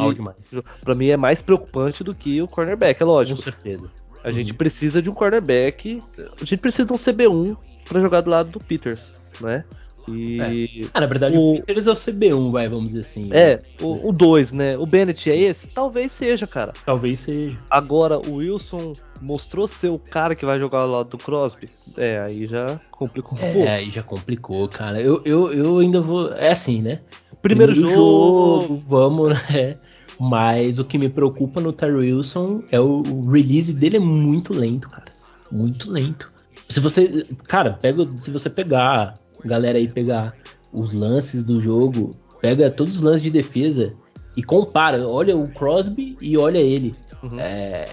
[0.82, 3.38] para mim é mais preocupante do que o cornerback, é lógico.
[3.38, 3.90] Com certeza.
[4.24, 4.34] A uhum.
[4.34, 8.50] gente precisa de um cornerback, a gente precisa de um CB1 para jogar do lado
[8.50, 9.64] do Peters, né?
[10.08, 10.82] E.
[10.84, 10.90] É.
[10.94, 13.30] Ah, na verdade, o, o Peters é o CB1, vai, vamos dizer assim.
[13.32, 13.60] É, né?
[13.82, 14.78] o 2, né?
[14.78, 15.68] O Bennett é esse?
[15.68, 16.74] Talvez seja, cara.
[16.86, 17.58] Talvez seja.
[17.70, 21.70] Agora, o Wilson mostrou ser o cara que vai jogar ao lado do Crosby.
[21.98, 23.68] É, aí já complicou um é, pouco.
[23.68, 25.02] É, aí já complicou, cara.
[25.02, 26.34] Eu, eu, eu ainda vou.
[26.34, 27.02] É assim, né?
[27.42, 29.76] Primeiro, Primeiro jogo, jogo, vamos, né?
[30.20, 34.54] Mas o que me preocupa no Ty Wilson é o, o release dele é muito
[34.54, 35.06] lento, cara.
[35.50, 36.32] Muito lento.
[36.68, 37.26] Se você.
[37.48, 40.34] Cara, pega, se você pegar galera aí pegar
[40.72, 43.94] os lances do jogo, pega todos os lances de defesa
[44.36, 45.08] e compara.
[45.08, 46.96] Olha o Crosby e olha ele.
[47.22, 47.40] Uhum.
[47.40, 47.86] É,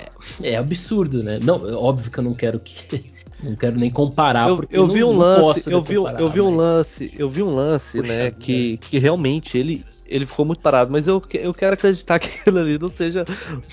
[0.42, 1.38] é absurdo, né?
[1.42, 3.04] Não, óbvio que eu não quero que
[3.42, 4.48] não quero nem comparar.
[4.48, 8.00] Eu, eu vi um lance, eu vi, eu vi um lance, eu vi um lance,
[8.00, 12.18] Puxa, né, que, que realmente ele ele ficou muito parado, mas eu, eu quero acreditar
[12.20, 13.24] que aquilo ali não seja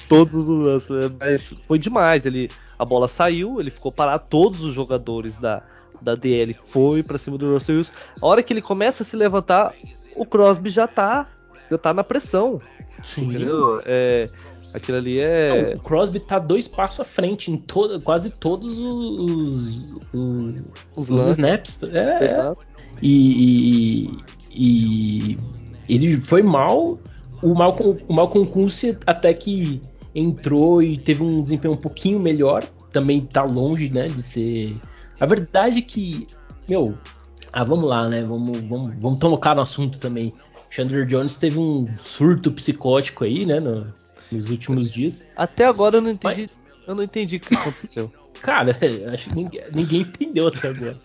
[0.10, 1.12] todos os lances, né?
[1.20, 2.26] mas foi demais.
[2.26, 5.62] Ele a bola saiu, ele ficou parado, todos os jogadores da
[6.02, 7.94] da DL foi para cima do Russell Wilson.
[8.22, 9.74] A hora que ele começa a se levantar,
[10.16, 11.28] o Crosby já tá,
[11.70, 12.62] já tá na pressão.
[13.02, 13.30] Sim.
[13.30, 13.82] Entendeu?
[13.86, 14.30] É,
[14.74, 15.74] aquilo ali é.
[15.74, 21.10] Não, o Crosby tá dois passos à frente em to quase todos os, os, os,
[21.10, 21.84] os snaps.
[21.84, 22.56] É, é.
[23.02, 24.10] E,
[24.52, 25.38] e, e,
[25.90, 27.00] ele foi mal.
[27.42, 29.82] O Malcolm, o Malcolm Kuntz até que
[30.16, 32.64] entrou e teve um desempenho um pouquinho melhor.
[32.92, 34.76] Também tá longe, né, de ser
[35.24, 36.28] a verdade é que,
[36.68, 36.98] meu,
[37.54, 38.24] ah, vamos lá, né?
[38.24, 40.34] Vamos, vamos, vamos tocar no assunto também.
[40.70, 43.58] Chandler Jones teve um surto psicótico aí, né?
[43.58, 43.88] No,
[44.30, 45.32] nos últimos dias.
[45.38, 46.42] Até agora eu não entendi.
[46.42, 46.62] Mas...
[46.86, 48.12] Eu não entendi o que aconteceu.
[48.44, 48.78] cara,
[49.14, 50.98] acho que ninguém, ninguém entendeu até agora.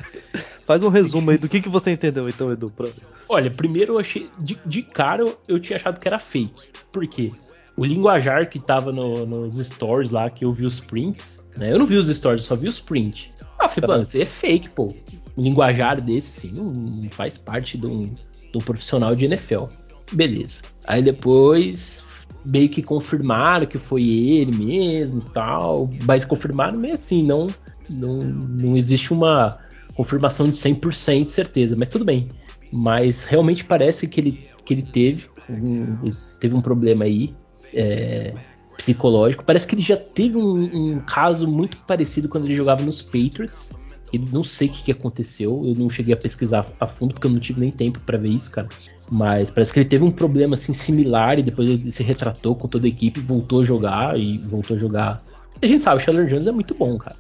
[0.65, 2.73] Faz um resumo aí do que, que você entendeu então, Edu.
[2.73, 2.89] Pra...
[3.29, 4.29] Olha, primeiro eu achei.
[4.41, 6.71] De, de cara eu tinha achado que era fake.
[6.91, 7.31] Por quê?
[7.77, 11.73] O linguajar que tava no, nos stories lá, que eu vi os prints, né?
[11.73, 13.38] Eu não vi os stories, eu só vi os prints.
[13.59, 13.89] Ah, eu falei, tá.
[13.89, 14.95] mano, isso é fake, pô.
[15.37, 19.65] Um linguajar desse, sim, não faz parte de um, de um profissional de NFL.
[20.13, 20.61] Beleza.
[20.87, 22.05] Aí depois
[22.45, 25.91] meio que confirmaram que foi ele mesmo e tal.
[26.05, 27.47] Mas confirmaram meio assim, não,
[27.91, 29.59] não, não existe uma
[29.95, 32.29] confirmação de 100% de certeza, mas tudo bem.
[32.73, 37.35] Mas realmente parece que ele, que ele teve, um, teve um problema aí
[37.75, 38.35] é,
[38.79, 39.45] psicológico.
[39.45, 43.73] Parece que ele já teve um, um, caso muito parecido quando ele jogava nos Patriots.
[44.11, 47.27] E não sei o que, que, aconteceu, eu não cheguei a pesquisar a fundo porque
[47.27, 48.67] eu não tive nem tempo para ver isso, cara.
[49.11, 52.67] Mas parece que ele teve um problema assim similar e depois ele se retratou com
[52.67, 55.23] toda a equipe, voltou a jogar e voltou a jogar.
[55.61, 57.17] A gente sabe, o Chandler Jones é muito bom, cara.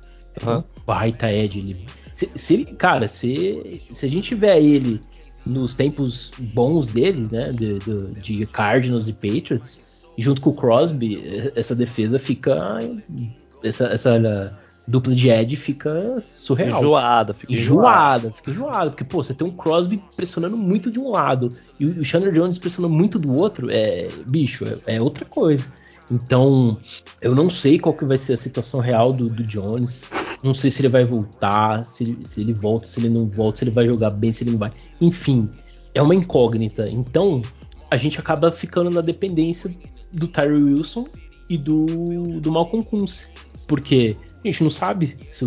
[0.46, 0.64] Uhum.
[0.86, 5.00] Baita Ed, ele se, se ele, cara, se, se a gente tiver ele
[5.46, 9.84] nos tempos bons dele, né, de, de, de Cardinals e Patriots,
[10.22, 12.78] junto com o Crosby, essa defesa fica.
[13.62, 16.80] Essa, essa dupla de Ed fica surreal.
[16.80, 18.18] Enjoada, fica enjoada.
[18.18, 18.90] Enjoada, fica enjoada.
[18.90, 22.56] Porque, pô, você tem um Crosby pressionando muito de um lado e o Chandler Jones
[22.56, 24.08] pressionando muito do outro, é.
[24.26, 25.66] Bicho, é, é outra coisa.
[26.10, 26.76] Então,
[27.20, 30.06] eu não sei qual que vai ser a situação real do, do Jones.
[30.42, 33.58] Não sei se ele vai voltar, se ele, se ele volta, se ele não volta,
[33.58, 34.72] se ele vai jogar bem, se ele não vai.
[35.00, 35.50] Enfim,
[35.94, 36.88] é uma incógnita.
[36.88, 37.42] Então,
[37.90, 39.70] a gente acaba ficando na dependência
[40.12, 41.06] do Tyree Wilson
[41.48, 43.32] e do, do Malcolm Kunz.
[43.66, 45.44] Porque a gente não sabe, se,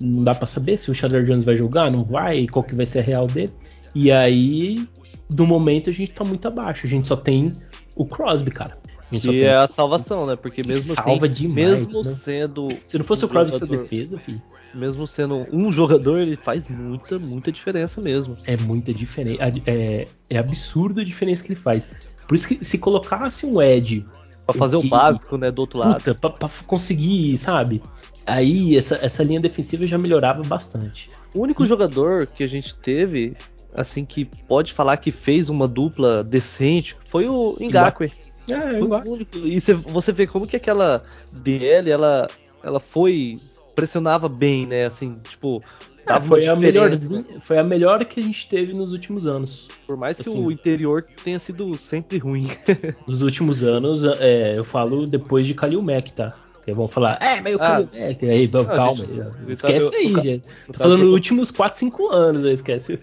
[0.00, 2.86] não dá para saber se o Chandler Jones vai jogar, não vai, qual que vai
[2.86, 3.52] ser a real dele.
[3.94, 4.86] E aí,
[5.28, 6.86] no momento, a gente tá muito abaixo.
[6.86, 7.52] A gente só tem
[7.96, 8.78] o Crosby, cara.
[9.10, 10.36] Que é a salvação, né?
[10.36, 12.10] Porque mesmo salva assim, demais, mesmo né?
[12.10, 12.68] sendo.
[12.84, 14.42] Se não fosse um o Crosby jogador, defesa, filho.
[14.74, 18.36] Mesmo sendo um jogador, ele faz muita, muita diferença mesmo.
[18.44, 19.38] É muita diferença.
[19.66, 21.88] É, é absurdo a diferença que ele faz.
[22.28, 24.06] Por isso que se colocasse um Ed.
[24.46, 25.96] Pra fazer o básico, né, do outro lado.
[25.96, 27.82] Puta, pra, pra conseguir, sabe?
[28.24, 31.10] Aí essa, essa linha defensiva já melhorava bastante.
[31.34, 33.36] O único jogador que a gente teve,
[33.74, 38.12] assim, que pode falar que fez uma dupla decente foi o Ngakwe.
[38.50, 39.38] É, eu único.
[39.38, 42.26] E você vê como que aquela DL, ela,
[42.62, 43.36] ela foi.
[43.74, 44.86] pressionava bem, né?
[44.86, 45.62] Assim, tipo.
[46.08, 49.68] É, foi, a melhorzinha, foi a melhor que a gente teve nos últimos anos.
[49.86, 52.48] Por mais que assim, o interior tenha sido sempre ruim.
[53.06, 56.34] nos últimos anos, é, eu falo depois de Kalil Mack, tá?
[56.52, 58.24] Porque vão falar, é, mas o ah, Kalil Mack.
[58.24, 60.44] Aí, não, calma, gente, tá- esquece tá, aí, eu, gente.
[60.66, 62.98] Tô falando nos últimos 4, 5 anos, esquece.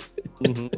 [0.45, 0.69] Uhum.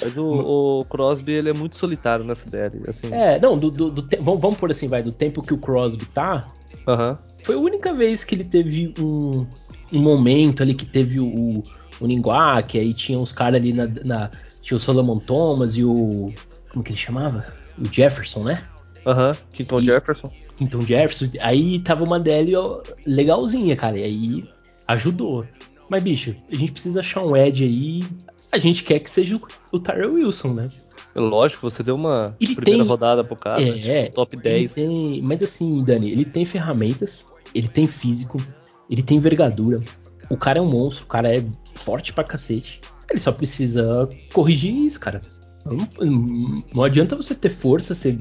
[0.00, 2.80] Mas o, o, Crosby ele é muito solitário nessa DL.
[2.88, 3.12] Assim.
[3.12, 4.16] É, não, do, do, do te...
[4.16, 6.46] vamos, vamos por assim, vai, do tempo que o Crosby tá.
[6.86, 7.16] Uhum.
[7.42, 9.46] Foi a única vez que ele teve um,
[9.94, 11.62] um momento ali que teve o,
[12.00, 14.30] o Ninguak, aí tinha uns caras ali na, na,
[14.60, 16.32] Tinha o Solomon Thomas e o.
[16.70, 17.46] Como que ele chamava?
[17.78, 18.64] O Jefferson, né?
[19.06, 19.36] Aham, uhum.
[19.52, 20.32] Quinton e, Jefferson.
[20.56, 21.30] Quinton Jefferson.
[21.40, 22.52] Aí tava uma DL
[23.06, 23.98] legalzinha, cara.
[23.98, 24.48] E aí
[24.88, 25.46] ajudou.
[25.88, 28.02] Mas, bicho, a gente precisa achar um Edge aí
[28.54, 29.38] a gente quer que seja
[29.72, 30.70] o, Tyrell Wilson, né?
[31.16, 34.74] Lógico, você deu uma ele primeira tem, rodada pro cara, é, tipo, top 10.
[34.74, 38.38] Tem, mas assim, Dani, ele tem ferramentas, ele tem físico,
[38.90, 39.80] ele tem envergadura.
[40.30, 41.44] O cara é um monstro, o cara é
[41.74, 42.80] forte pra cacete.
[43.10, 45.20] Ele só precisa corrigir isso, cara.
[45.66, 48.18] Não, não adianta você ter força, você,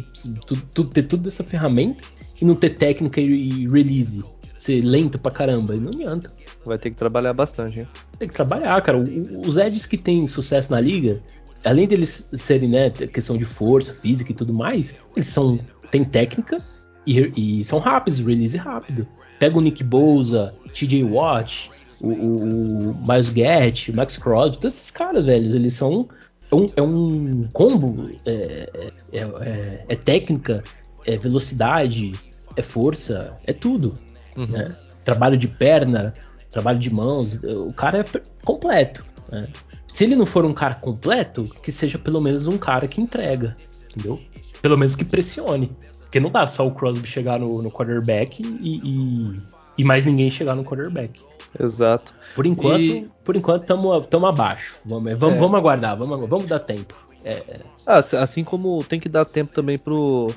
[0.48, 2.04] tu, tu, ter tudo dessa ferramenta
[2.40, 4.24] e não ter técnica e, e release.
[4.60, 5.76] Ser lento pra caramba.
[5.76, 6.32] Não adianta.
[6.66, 7.88] Vai ter que trabalhar bastante, hein?
[8.18, 8.98] Tem que trabalhar, cara.
[8.98, 11.22] Os Eds que têm sucesso na liga,
[11.66, 15.60] além deles serem, né, questão de força, física e tudo mais, eles são.
[15.92, 16.58] têm técnica
[17.06, 19.06] e, e são rápidos, release rápido.
[19.44, 24.78] Pega o Nick Bouza, TJ Watt, o, o, o Miles Garrett, o Max Crosby, todos
[24.78, 26.08] esses caras, velho, eles são.
[26.50, 28.70] É um, é um combo, é,
[29.12, 30.64] é, é, é técnica,
[31.06, 32.14] é velocidade,
[32.56, 33.98] é força, é tudo.
[34.38, 34.46] Uhum.
[34.46, 34.74] Né?
[35.04, 36.14] Trabalho de perna,
[36.50, 39.06] trabalho de mãos, o cara é completo.
[39.30, 39.50] Né?
[39.90, 43.58] Se ele não for um cara completo, que seja pelo menos um cara que entrega,
[43.92, 44.22] entendeu?
[44.62, 45.70] Pelo menos que pressione.
[46.14, 49.42] Porque não dá só o Crosby chegar no, no quarterback e, e,
[49.80, 51.20] e, mais ninguém chegar no quarterback.
[51.60, 52.14] Exato.
[52.36, 53.10] Por enquanto, e...
[53.24, 54.76] por enquanto estamos abaixo.
[54.86, 55.40] Vamos, vamos, é.
[55.40, 56.94] vamos aguardar, vamos, vamos dar tempo.
[57.26, 57.60] É, é.
[57.88, 60.28] Ah, assim como tem que dar tempo também pro,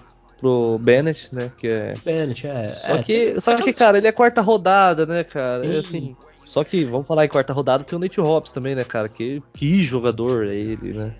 [0.41, 1.53] pro Bennett, né?
[1.59, 1.93] Que é.
[2.03, 2.73] Bennett, é.
[2.73, 5.67] Só é, que, só que cara, ele é quarta rodada, né, cara?
[5.67, 6.17] É assim.
[6.47, 9.11] Só que, vamos falar em quarta rodada, tem o Nate Hobbs também, né, cara?
[9.11, 11.15] Que, que jogador é ele, né?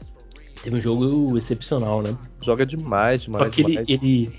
[0.67, 2.19] Teve um jogo excepcional, né?
[2.43, 3.45] Joga demais, demais.
[3.45, 3.87] Só que demais.
[3.89, 4.33] Ele, ele,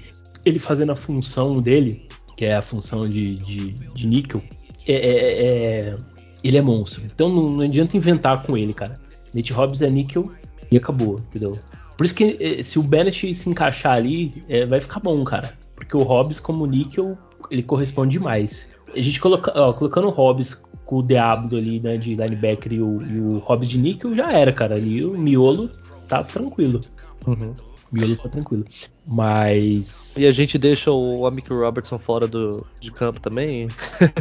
[0.44, 4.44] ele fazendo a função dele, que é a função de, de, de níquel,
[4.86, 5.98] é, é, é,
[6.44, 7.02] ele é monstro.
[7.06, 8.96] Então não, não, adianta inventar com ele, cara.
[9.34, 10.30] Nate Hobbs é níquel
[10.70, 11.58] e acabou, entendeu?
[11.96, 15.54] Por isso que é, se o Bennett se encaixar ali, é, vai ficar bom, cara.
[15.78, 17.18] Porque o Hobbs, como níquel,
[17.50, 18.76] ele corresponde demais.
[18.94, 22.82] A gente coloca, ó, colocando o Hobbs com o Diablo ali, né, de linebacker e
[22.82, 24.76] o, e o Hobbs de níquel, já era, cara.
[24.76, 25.72] Ali o miolo
[26.08, 26.82] tá tranquilo.
[27.26, 27.54] Uhum.
[27.92, 28.66] O miolo tá tranquilo.
[29.06, 30.16] Mas.
[30.18, 33.68] E a gente deixa o Amick Robertson fora do, de campo também?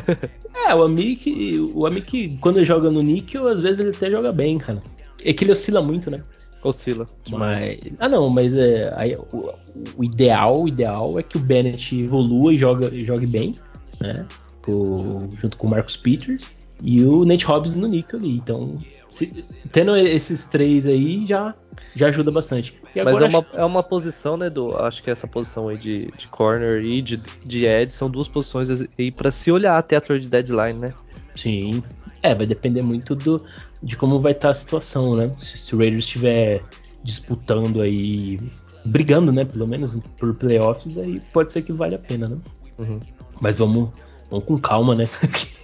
[0.54, 4.30] é, o Amick, o Amick, quando ele joga no níquel, às vezes ele até joga
[4.30, 4.82] bem, cara.
[5.24, 6.22] É que ele oscila muito, né?
[6.62, 7.06] Oscila.
[7.28, 9.50] Mas, ah não, mas é, aí, o,
[9.96, 13.54] o, ideal, o ideal é que o Bennett evolua e joga, jogue bem,
[14.00, 14.26] né?
[14.62, 18.36] Com, junto com o Marcus Peters e o Nate Hobbs no níquel ali.
[18.36, 21.54] Então, se, tendo esses três aí já,
[21.94, 22.78] já ajuda bastante.
[22.94, 26.28] Mas é uma, é uma posição, né, do acho que essa posição aí de, de
[26.28, 30.28] corner e de, de edge são duas posições aí para se olhar até a trade
[30.28, 30.94] deadline, né?
[31.34, 31.82] Sim.
[32.22, 33.42] É, vai depender muito do,
[33.82, 35.30] de como vai estar tá a situação, né?
[35.36, 36.62] Se, se o Raiders estiver
[37.02, 38.40] disputando aí,
[38.84, 42.36] brigando, né, pelo menos por playoffs, aí pode ser que vale a pena, né?
[42.78, 43.00] Uhum.
[43.40, 43.90] Mas vamos,
[44.30, 45.08] vamos com calma, né?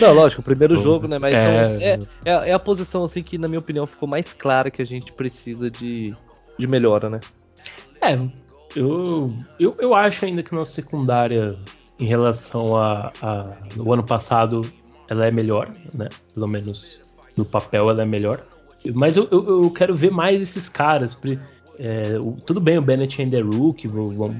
[0.00, 1.18] Não, lógico, o primeiro jogo, né?
[1.18, 1.64] Mas é...
[1.64, 4.82] São, é, é, é, a posição assim que, na minha opinião, ficou mais clara que
[4.82, 6.14] a gente precisa de,
[6.58, 7.20] de melhora, né?
[8.00, 8.18] É,
[8.76, 11.56] eu, eu, eu acho ainda que nossa secundária,
[11.98, 14.60] em relação a, a no ano passado,
[15.08, 16.08] ela é melhor, né?
[16.34, 17.00] Pelo menos
[17.36, 18.44] no papel ela é melhor.
[18.94, 21.18] Mas eu, eu, eu quero ver mais esses caras.
[21.78, 23.88] É, o, tudo bem, o Bennett ainda é rookie,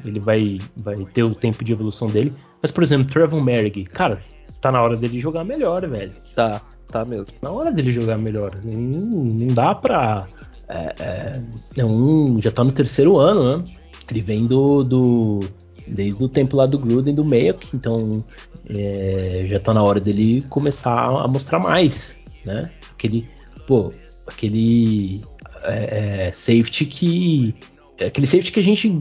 [0.05, 2.33] ele vai, vai ter o tempo de evolução dele.
[2.65, 4.23] Mas, por exemplo, Trevor Merrick, cara,
[4.59, 6.11] tá na hora dele jogar melhor, velho.
[6.35, 7.27] Tá, tá mesmo.
[7.43, 8.59] Na hora dele jogar melhor.
[8.65, 10.27] Não, não dá pra.
[10.67, 11.43] É, é,
[11.77, 13.65] é, um, já tá no terceiro ano, né?
[14.11, 15.41] Ele vem do, do
[15.87, 18.25] desde o tempo lá do Gruden, do Mayock, então
[18.67, 22.71] é, já tá na hora dele começar a mostrar mais, né?
[22.93, 23.29] Aquele,
[23.67, 23.93] pô,
[24.27, 25.23] aquele
[25.65, 27.55] é, é safety que,
[28.01, 29.01] aquele safety que a gente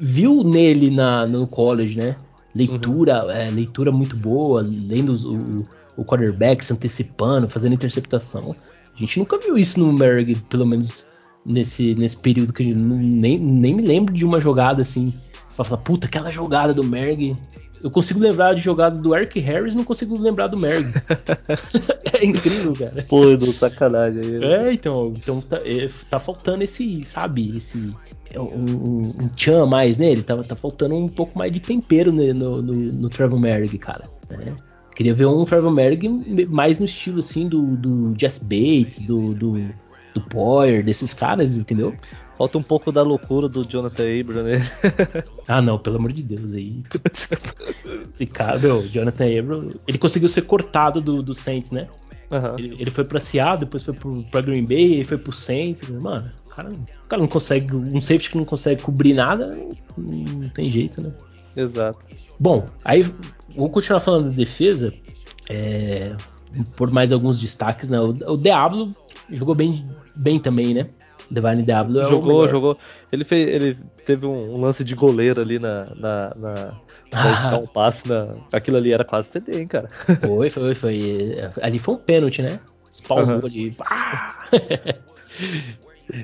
[0.00, 2.16] viu nele na, no college, né?
[2.54, 3.30] Leitura, uhum.
[3.30, 5.64] é, leitura muito boa, lendo o,
[5.96, 8.54] o quarterback se antecipando, fazendo interceptação.
[8.94, 11.06] A gente nunca viu isso no Merrick, pelo menos
[11.44, 15.12] nesse, nesse período que não, nem, nem me lembro de uma jogada assim
[15.56, 17.36] pra falar, puta, aquela jogada do Merg.
[17.82, 20.86] Eu consigo lembrar de jogada do Eric Harris, não consigo lembrar do Merg.
[22.12, 23.04] é incrível, cara.
[23.08, 24.44] Pô, do sacanagem aí.
[24.44, 27.92] É, então, então tá, é, tá faltando esse, sabe, esse
[28.30, 32.12] é um, um, um tchan mais nele, tá, tá faltando um pouco mais de tempero
[32.12, 34.08] no, no, no, no Trevor Merrick, cara.
[34.28, 34.54] Né?
[34.94, 36.08] Queria ver um Trevor Merrick
[36.48, 39.70] mais no estilo assim do, do Jess Bates, do, do,
[40.14, 41.94] do Poyer, desses caras, entendeu?
[42.38, 44.60] Falta um pouco da loucura do Jonathan Abram, né?
[45.46, 46.82] ah, não, pelo amor de Deus aí.
[48.04, 51.86] Esse cara, meu, Jonathan Abram, ele conseguiu ser cortado do, do Saints, né?
[52.30, 52.58] Uhum.
[52.58, 55.88] Ele, ele, foi pra Seattle, depois foi pro, pra Green Bay, ele foi pro Saints.
[55.88, 57.74] Mano, o cara, o cara não consegue.
[57.74, 59.56] Um safety que não consegue cobrir nada,
[59.96, 61.12] não, não tem jeito, né?
[61.56, 62.00] Exato.
[62.40, 63.04] Bom, aí
[63.54, 64.92] vou continuar falando da defesa.
[65.48, 66.16] É,
[66.76, 68.00] por mais alguns destaques, né?
[68.00, 68.92] O, o Diablo
[69.30, 70.88] jogou bem, bem também, né?
[71.30, 72.78] Divine Diablo é jogou, jogou.
[73.10, 76.80] Ele fez, ele teve um, um, lance de goleiro ali na, na, na
[77.12, 77.58] ah.
[77.58, 78.36] um passe na.
[78.52, 79.88] Aquilo ali era quase TD, hein, cara.
[80.26, 81.36] Foi, foi, foi.
[81.62, 82.60] Ali foi um pênalti, né?
[82.90, 83.46] Spalmou uhum.
[83.46, 83.76] ali.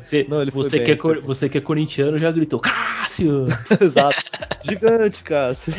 [0.03, 3.47] Você, Não, você, bem, que é, você que é corintiano já gritou Cássio!
[3.81, 4.23] Exato.
[4.63, 5.73] Gigante, Cássio.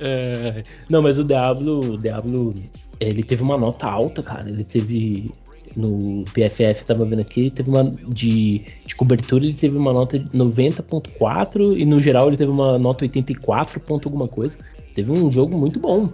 [0.00, 2.54] É, não, mas o Diablo, o Diablo,
[2.98, 4.48] ele teve uma nota alta, cara.
[4.48, 5.30] Ele teve
[5.76, 10.28] no PFF, tava vendo aqui, teve uma de, de cobertura, ele teve uma nota de
[10.30, 13.80] 90.4 e no geral ele teve uma nota 84.
[13.80, 14.58] Ponto alguma coisa.
[14.94, 16.08] Teve um jogo muito bom.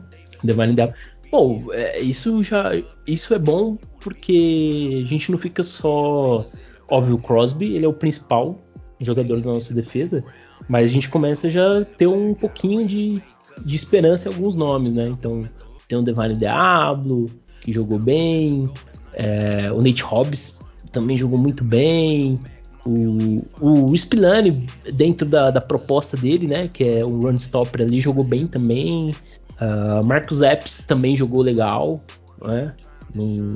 [0.44, 0.94] Diablo.
[1.31, 2.71] Bom, é, isso já
[3.07, 6.44] isso é bom porque a gente não fica só
[6.88, 8.59] óbvio o Crosby, ele é o principal
[9.01, 10.25] jogador da nossa defesa,
[10.68, 13.23] mas a gente começa já a ter um pouquinho de,
[13.64, 15.06] de esperança em alguns nomes, né?
[15.06, 15.42] Então
[15.87, 17.31] tem o Devine Diablo
[17.61, 18.71] que jogou bem,
[19.19, 20.56] é, o Nate Hobbs
[20.92, 22.38] também jogou muito bem.
[22.87, 24.64] O, o Spillane,
[24.94, 29.10] dentro da, da, proposta dele, né, que é um run stopper ali, jogou bem também.
[29.60, 32.00] Uh, Marcus Epps também jogou legal,
[32.40, 32.73] né?
[33.12, 33.54] Não,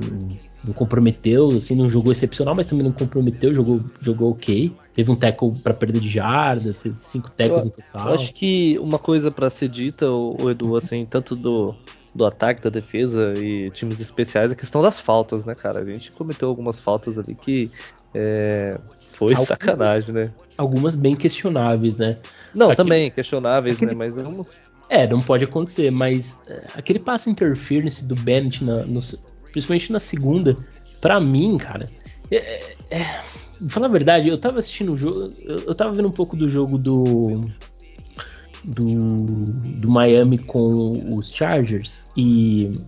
[0.65, 4.73] não, comprometeu, assim, não jogou excepcional, mas também não comprometeu, jogou, jogou ok.
[4.93, 8.09] Teve um tackle para perda de jarda, teve cinco tackles no total.
[8.09, 11.73] Eu acho que uma coisa para ser dita, o, o Edu, assim, tanto do,
[12.13, 15.79] do ataque, da defesa e times especiais, a questão das faltas, né, cara?
[15.79, 17.71] A gente cometeu algumas faltas ali que
[18.13, 18.77] é,
[19.13, 20.31] foi algumas, sacanagem, né?
[20.57, 22.17] Algumas bem questionáveis, né?
[22.53, 23.97] Não, Aqui, também questionáveis, aquele, né?
[23.97, 24.55] Mas vamos.
[24.89, 28.99] É, não pode acontecer, mas é, aquele passe interference do Bennett, na, no,
[29.51, 30.55] principalmente na segunda,
[31.01, 31.89] pra mim, cara,
[32.29, 33.05] é, é, é
[33.69, 36.47] falar a verdade, eu tava assistindo o jogo, eu, eu tava vendo um pouco do
[36.47, 37.49] jogo do,
[38.63, 38.85] do,
[39.79, 42.79] do Miami com os Chargers e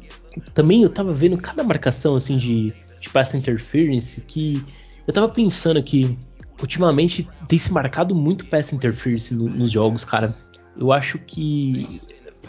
[0.54, 4.64] também eu tava vendo cada marcação assim de, de pass interference que
[5.08, 6.18] eu tava pensando que
[6.60, 10.34] ultimamente tem se marcado muito pass interference no, nos jogos, cara.
[10.78, 12.02] Eu acho que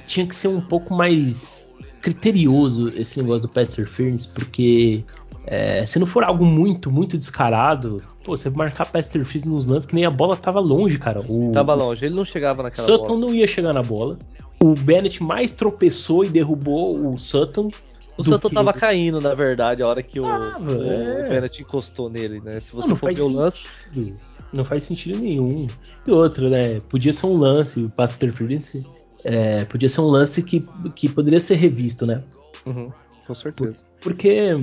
[0.07, 1.70] tinha que ser um pouco mais
[2.01, 5.05] criterioso esse negócio do pass interference, porque
[5.47, 9.94] é, se não for algo muito, muito descarado, pô, você marcar interference nos lances que
[9.94, 11.20] nem a bola tava longe, cara.
[11.20, 13.20] O, tava longe, ele não chegava naquela Sutton bola.
[13.20, 14.18] não ia chegar na bola.
[14.61, 17.70] O Bennett mais tropeçou e derrubou o Sutton
[18.18, 21.26] o Santos tava caindo, na verdade, a hora que o, ah, o, é.
[21.26, 22.61] o Bennett encostou nele, né?
[22.61, 23.64] Se você não, for ver o lance.
[24.53, 25.66] Não faz sentido nenhum.
[26.07, 26.80] E outro, né?
[26.88, 28.86] Podia ser um lance, o pass interference.
[29.22, 32.22] É, podia ser um lance que, que poderia ser revisto, né?
[32.64, 32.90] Uhum,
[33.26, 33.84] com certeza.
[34.01, 34.57] Por, porque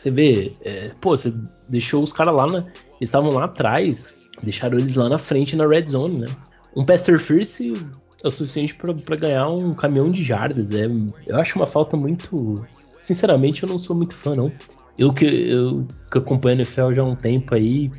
[0.00, 1.32] você vê, é, pô, você
[1.68, 2.72] deixou os caras lá, na, eles
[3.02, 6.26] estavam lá atrás, deixaram eles lá na frente na red zone, né?
[6.74, 7.74] Um pass interference
[8.22, 10.72] é o suficiente para ganhar um caminhão de jardas.
[10.72, 10.86] É,
[11.26, 12.64] eu acho uma falta muito
[12.98, 14.50] sinceramente, eu não sou muito fã, não.
[14.98, 17.90] Eu que, eu que acompanho a NFL já há um tempo aí,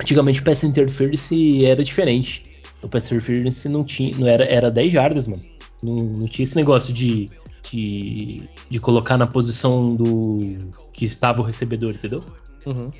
[0.00, 2.44] antigamente o pass interference era diferente.
[2.82, 5.42] O pass interference não tinha, não era, era 10 jardas, mano.
[5.82, 7.30] Não, não tinha esse negócio de,
[7.70, 10.58] de, de colocar na posição do
[10.92, 12.22] que estava o recebedor, entendeu?
[12.66, 12.90] Uhum.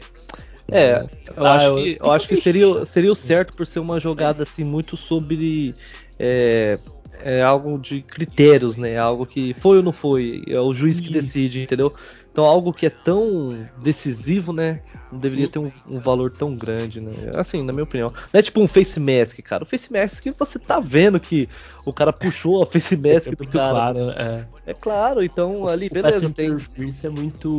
[0.71, 1.07] É,
[1.37, 4.43] eu ah, acho que, eu acho que seria, seria o certo por ser uma jogada
[4.43, 5.75] assim muito sobre
[6.19, 6.79] é,
[7.21, 8.99] é algo de critérios, né?
[8.99, 11.95] Algo que foi ou não foi, é o juiz que decide, entendeu?
[12.37, 14.83] Então algo que é tão decisivo, né?
[15.11, 17.11] Não deveria ter um, um, valor tão grande, né?
[17.35, 18.13] Assim, na minha opinião.
[18.31, 19.63] Não é tipo um face mask, cara.
[19.63, 21.49] O face mask você tá vendo que
[21.87, 23.71] o cara puxou a face mask é do cara.
[23.71, 24.47] Claro, é.
[24.67, 26.55] é claro, então ali, beleza, tem.
[26.77, 27.51] Isso é muito,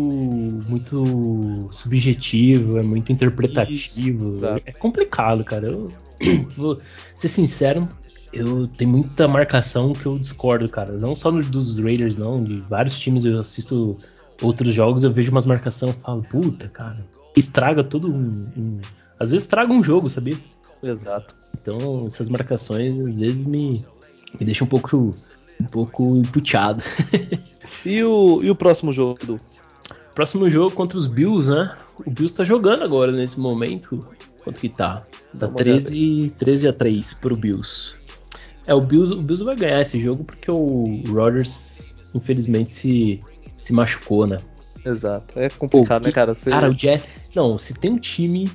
[0.70, 4.36] muito subjetivo, é muito interpretativo.
[4.36, 5.70] Isso, é complicado, cara.
[5.70, 5.92] Eu
[6.56, 6.80] vou
[7.16, 7.90] ser sincero,
[8.32, 10.92] eu tenho muita marcação que eu discordo, cara.
[10.92, 12.44] Não só dos Raiders, não.
[12.44, 13.98] De vários times eu assisto
[14.42, 18.80] outros jogos, eu vejo umas marcação e falo, puta, cara, estraga todo um, um.
[19.20, 20.38] Às vezes estraga um jogo, sabia?
[20.82, 21.36] Exato.
[21.60, 23.86] Então, essas marcações às vezes me,
[24.40, 25.16] me deixam um pouco,
[25.60, 26.84] um pouco emputeado.
[27.86, 29.40] e, o, e o próximo jogo, Edu?
[30.14, 31.76] Próximo jogo contra os Bills, né?
[32.06, 34.08] O Bills tá jogando agora nesse momento.
[34.44, 35.04] Quanto que tá?
[35.38, 37.96] Tá 13, 13 a 3 pro Bills.
[38.66, 43.22] É, o Bills, o Bills vai ganhar esse jogo porque o Rodgers, infelizmente, se,
[43.58, 44.38] se machucou, né?
[44.86, 45.38] Exato.
[45.38, 46.36] É complicado, Pô, né, cara?
[46.36, 46.50] Você...
[46.50, 47.06] Cara, o Jets.
[47.36, 48.50] Não, se tem um time.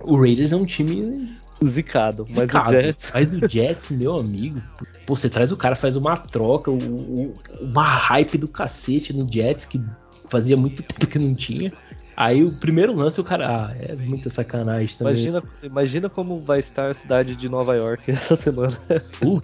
[0.00, 1.38] O Raiders é um time.
[1.62, 2.70] Zicado, mas Zicado.
[2.70, 3.10] o Jets.
[3.12, 4.62] Mas o Jets, meu amigo.
[5.06, 9.66] Pô, você traz o cara, faz uma troca, o, uma hype do cacete no Jets
[9.66, 9.82] que
[10.26, 11.70] fazia muito tempo que não tinha.
[12.16, 13.48] Aí o primeiro lance o cara.
[13.48, 15.14] Ah, é muita sacanagem também.
[15.14, 18.76] Imagina, imagina como vai estar a cidade de Nova York essa semana.
[19.22, 19.40] Uh,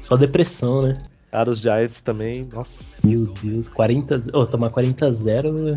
[0.00, 0.98] só depressão, né?
[1.30, 3.06] Cara, os Giants também, nossa.
[3.06, 4.18] Meu Deus, 40.
[4.32, 5.68] Oh, tomar 40 a 0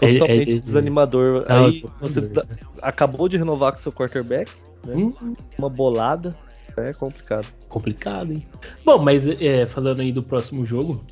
[0.00, 1.46] é, Totalmente é, é, desanimador.
[1.48, 2.44] Não, Aí você tá,
[2.82, 4.50] acabou de renovar com seu quarterback,
[4.86, 4.94] né?
[4.94, 5.36] Hum.
[5.58, 6.36] Uma bolada.
[6.76, 7.46] É complicado.
[7.68, 8.46] Complicado, hein?
[8.84, 11.04] Bom, mas é, falando aí do próximo jogo,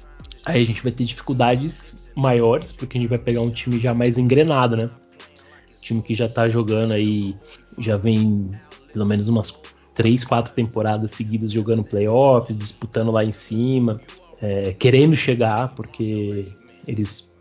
[0.44, 3.92] aí a gente vai ter dificuldades maiores, porque a gente vai pegar um time já
[3.92, 4.84] mais engrenado, né?
[4.84, 7.36] Um time que já tá jogando aí,
[7.78, 8.50] já vem
[8.92, 9.50] pelo menos umas
[9.96, 13.98] três, quatro temporadas seguidas jogando playoffs, disputando lá em cima,
[14.40, 16.46] é, querendo chegar, porque
[16.86, 17.34] eles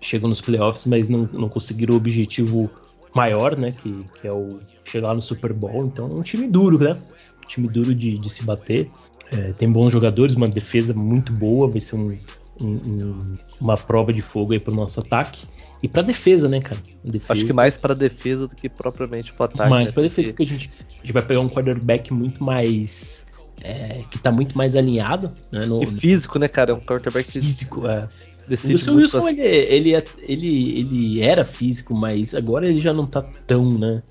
[0.00, 2.68] chegam nos playoffs, mas não, não conseguiram o objetivo
[3.14, 3.70] maior, né?
[3.70, 4.48] Que, que é o
[4.84, 5.86] chegar no Super Bowl.
[5.86, 6.92] Então é um time duro, né?
[6.92, 8.90] Um time duro de, de se bater.
[9.32, 12.16] É, tem bons jogadores, uma defesa muito boa, vai ser um,
[12.60, 15.46] um, uma prova de fogo aí pro nosso ataque.
[15.82, 16.80] E pra defesa, né, cara?
[17.04, 17.32] Defesa.
[17.32, 19.70] Acho que mais pra defesa do que propriamente pro ataque.
[19.70, 19.92] Mais né?
[19.92, 23.26] pra defesa, porque a gente, a gente vai pegar um quarterback muito mais.
[23.62, 25.30] É, que tá muito mais alinhado.
[25.50, 26.72] Né, no, e físico, né, cara?
[26.72, 27.86] É um quarterback físico.
[27.86, 28.08] É.
[28.48, 33.04] O Wilson, Wilson ele, ele, é, ele, ele era físico, mas agora ele já não
[33.04, 34.02] tá tão, né?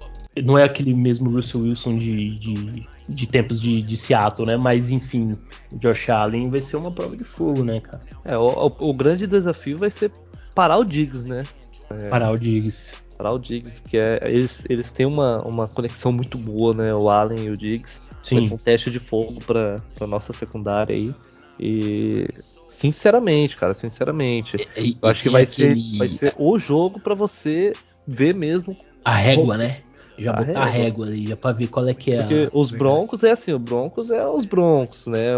[0.44, 4.58] Não é aquele mesmo Russell Wilson de, de, de tempos de, de, Seattle, né?
[4.58, 5.32] Mas enfim,
[5.72, 8.02] o Josh Allen vai ser uma prova de fogo, né, cara?
[8.26, 10.12] É, o, o grande desafio vai ser
[10.56, 11.44] parar o Diggs, né?
[11.90, 12.96] É, parar o Diggs.
[13.18, 14.20] Parar o Diggs, que é.
[14.24, 16.94] Eles, eles têm uma, uma conexão muito boa, né?
[16.96, 18.02] O Allen e o Diggs.
[18.24, 18.48] Sim.
[18.48, 21.14] Ser um teste de fogo pra, pra nossa secundária aí.
[21.60, 22.28] E
[22.68, 25.80] sinceramente, cara, sinceramente, e, eu acho que vai, aquele...
[25.80, 27.72] ser, vai ser o jogo para você
[28.06, 29.82] ver mesmo a régua, né?
[30.18, 30.62] Já a botar régua.
[30.62, 32.18] a régua ali, já pra ver qual é que é.
[32.18, 32.58] Porque a...
[32.58, 35.34] os Broncos é assim, o Broncos é os Broncos, né?
[35.34, 35.38] É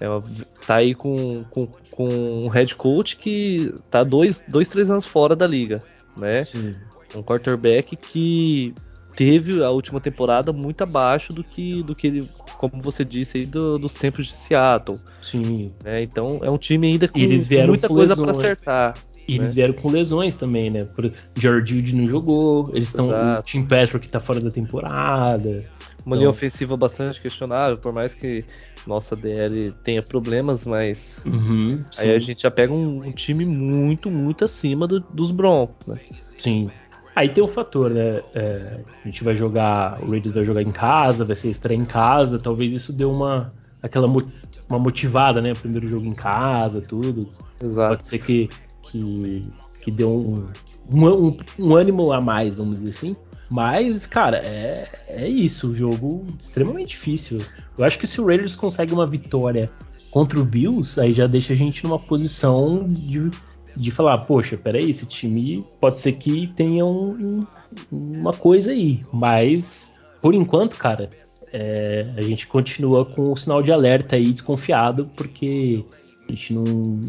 [0.00, 0.22] uma,
[0.66, 5.36] tá aí com, com, com um head coach que tá dois, dois, três anos fora
[5.36, 5.82] da liga,
[6.16, 6.42] né?
[6.42, 6.74] Sim.
[7.14, 8.74] Um quarterback que
[9.14, 12.28] teve a última temporada muito abaixo do que, do que ele,
[12.58, 14.98] como você disse aí, do, dos tempos de Seattle.
[15.22, 15.72] Sim.
[15.82, 16.02] Né?
[16.02, 18.94] Então é um time ainda com, muita coisa para acertar.
[19.26, 20.84] E eles vieram com lesões também, né?
[20.84, 23.08] Por, George Jude não jogou, eles estão.
[23.08, 25.64] O Tim Patrick tá fora da temporada.
[26.04, 26.18] Uma então...
[26.18, 28.44] linha ofensiva bastante questionável, por mais que
[28.86, 34.10] nossa DL tenha problemas, mas uhum, aí a gente já pega um, um time muito,
[34.10, 36.00] muito acima do, dos Broncos, né?
[36.38, 36.70] Sim.
[37.16, 38.22] Aí tem um fator, né?
[38.34, 41.84] É, a gente vai jogar, o Raiders vai jogar em casa, vai ser estreia em
[41.84, 45.52] casa, talvez isso dê uma aquela uma motivada, né?
[45.52, 47.28] Primeiro jogo em casa, tudo.
[47.62, 47.96] Exato.
[47.96, 48.48] Pode ser que
[48.82, 49.42] que,
[49.82, 50.48] que deu um,
[50.90, 53.16] um, um, ânimo a mais, vamos dizer assim.
[53.50, 55.68] Mas, cara, é, é isso.
[55.68, 57.38] O jogo extremamente difícil.
[57.76, 59.68] Eu acho que se o Raiders consegue uma vitória
[60.10, 63.30] contra o Bills, aí já deixa a gente numa posição de,
[63.76, 67.44] de falar, poxa, peraí, esse time pode ser que tenha um,
[67.90, 69.04] uma coisa aí.
[69.12, 71.10] Mas, por enquanto, cara,
[71.52, 75.84] é, a gente continua com o sinal de alerta aí desconfiado, porque
[76.28, 77.00] a gente não,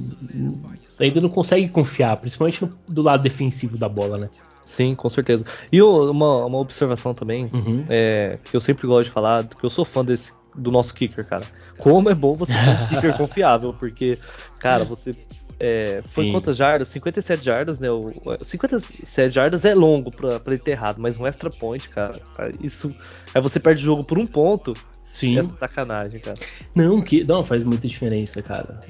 [0.99, 4.29] ainda não consegue confiar, principalmente no, do lado defensivo da bola, né?
[4.65, 5.45] Sim, com certeza.
[5.71, 7.85] E uma, uma observação também, uhum.
[7.87, 11.25] é, que eu sempre gosto de falar, que eu sou fã desse, do nosso kicker,
[11.25, 11.45] cara.
[11.77, 14.17] Como é bom você ter um kicker confiável, porque,
[14.59, 15.15] cara, você.
[15.57, 16.31] É, foi Sim.
[16.33, 16.89] quantas jardas?
[16.89, 17.89] 57 jardas, né?
[17.89, 18.11] O,
[18.41, 22.19] 57 jardas é longo pra, pra ele ter errado, mas um extra point, cara,
[22.59, 22.93] isso.
[23.33, 24.73] Aí você perde o jogo por um ponto.
[25.13, 25.39] Sim.
[25.39, 26.37] É sacanagem, cara.
[26.73, 28.81] Não, que, não, faz muita diferença, cara.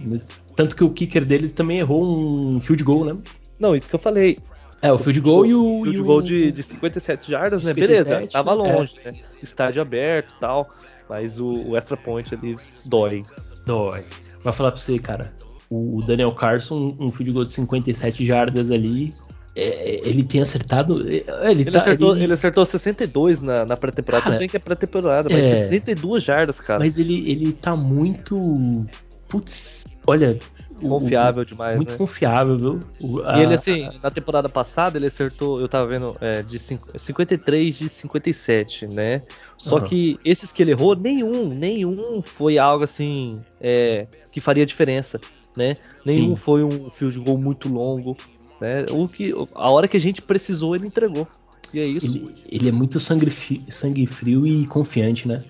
[0.55, 3.15] Tanto que o kicker deles também errou um field goal, né?
[3.59, 4.39] Não, isso que eu falei.
[4.86, 5.81] É, o field goal e o.
[5.81, 8.15] Field e goal de, de 57 jardas, 57, né?
[8.15, 8.53] Beleza, tava é.
[8.53, 9.11] longe, é.
[9.11, 9.19] né?
[9.41, 10.69] Estádio aberto e tal.
[11.09, 12.55] Mas o, o, extra point ali
[12.86, 13.23] dói.
[13.65, 14.03] Dói.
[14.43, 15.33] Vai falar pra você, cara.
[15.71, 19.11] O, Daniel Carson, um field goal de 57 jardas ali,
[19.55, 21.01] é, ele tem acertado.
[21.01, 22.25] É, ele, ele, tá, acertou, ele...
[22.25, 24.25] ele acertou 62 na, na pré-temporada.
[24.25, 26.79] Tudo bem que é pré-temporada, mas é, 62 jardas, cara.
[26.79, 28.86] Mas ele, ele tá muito.
[29.27, 30.38] Putz, olha.
[30.82, 31.97] Confiável o, demais, Muito né?
[31.97, 32.80] confiável, viu?
[33.01, 36.59] O, a, e ele, assim, na temporada passada, ele acertou, eu tava vendo, é, de
[36.59, 39.21] 53 de 57, né?
[39.57, 39.84] Só uhum.
[39.84, 45.19] que esses que ele errou, nenhum, nenhum foi algo assim, é, que faria diferença,
[45.55, 45.78] né?
[46.05, 46.41] Nenhum Sim.
[46.41, 48.17] foi um field goal muito longo.
[48.59, 48.86] Né?
[48.91, 51.28] O que, a hora que a gente precisou, ele entregou.
[51.73, 52.05] E é isso.
[52.05, 53.30] Ele, ele é muito sangue,
[53.69, 55.43] sangue frio e confiante, né?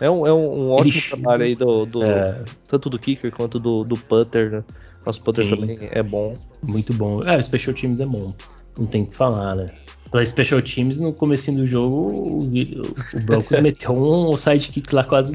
[0.00, 2.44] É um, é um, ótimo ele trabalho aí do, do é...
[2.68, 4.50] tanto do kicker quanto do, do putter.
[4.50, 4.64] Né?
[5.04, 5.50] Nosso putter Sim.
[5.50, 6.36] também é bom.
[6.62, 7.22] Muito bom.
[7.22, 8.34] É, o Special Teams é bom.
[8.78, 9.70] Não tem o que falar, né?
[10.10, 15.34] Para Special Teams, no começo do jogo, o, o Broncos meteu um sidekick lá quase.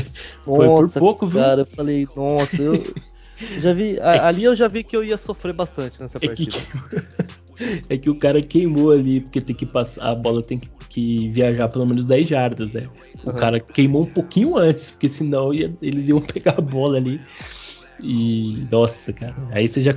[0.44, 1.40] Foi nossa, por pouco, viu?
[1.40, 2.94] Cara, eu falei, nossa, eu,
[3.60, 6.52] já vi, é ali eu já vi que eu ia sofrer bastante nessa é partida.
[6.52, 10.68] Que, é que o cara queimou ali, porque tem que passar, a bola tem que,
[10.94, 12.86] que viajar pelo menos 10 jardas, né?
[13.24, 13.36] O uhum.
[13.36, 17.20] cara queimou um pouquinho antes, porque senão ia, eles iam pegar a bola ali.
[18.02, 19.92] E nossa, cara, aí você já,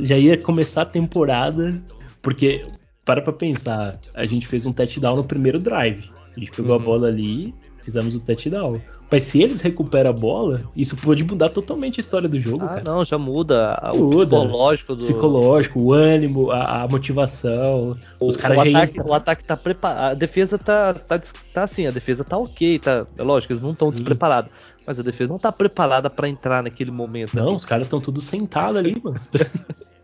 [0.00, 1.82] já ia começar a temporada,
[2.20, 2.60] porque
[3.06, 6.10] para pra pensar, a gente fez um touchdown no primeiro drive.
[6.36, 6.82] A gente pegou uhum.
[6.82, 8.78] a bola ali, fizemos o touchdown.
[9.14, 12.68] Mas se eles recuperam a bola, isso pode mudar totalmente a história do jogo, ah,
[12.70, 12.82] cara.
[12.82, 13.80] não, já muda.
[13.94, 14.16] O muda.
[14.16, 14.98] psicológico do.
[14.98, 17.96] Psicológico, o ânimo, a, a motivação.
[18.18, 20.10] O, os caras já ataque, O ataque tá preparado.
[20.10, 23.06] A defesa tá, tá, tá assim, a defesa tá ok, tá.
[23.16, 24.50] É lógico, eles não estão despreparados.
[24.84, 27.36] Mas a defesa não tá preparada para entrar naquele momento.
[27.36, 29.20] Não, os caras estão tudo sentados ali, mano.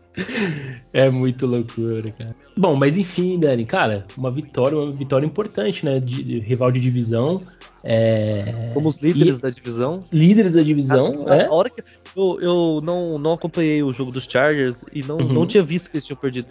[0.93, 2.33] é muito loucura, cara.
[2.55, 5.99] Bom, mas enfim, Dani, cara, uma vitória, uma vitória importante, né?
[5.99, 7.41] De rival de divisão.
[7.83, 8.71] É...
[8.73, 9.41] Fomos líderes e...
[9.41, 10.01] da divisão.
[10.11, 11.45] Líderes da divisão, a, é.
[11.45, 11.81] A hora que
[12.15, 15.33] eu, eu não, não acompanhei o jogo dos Chargers e não, uhum.
[15.33, 16.47] não tinha visto que eles tinham perdido.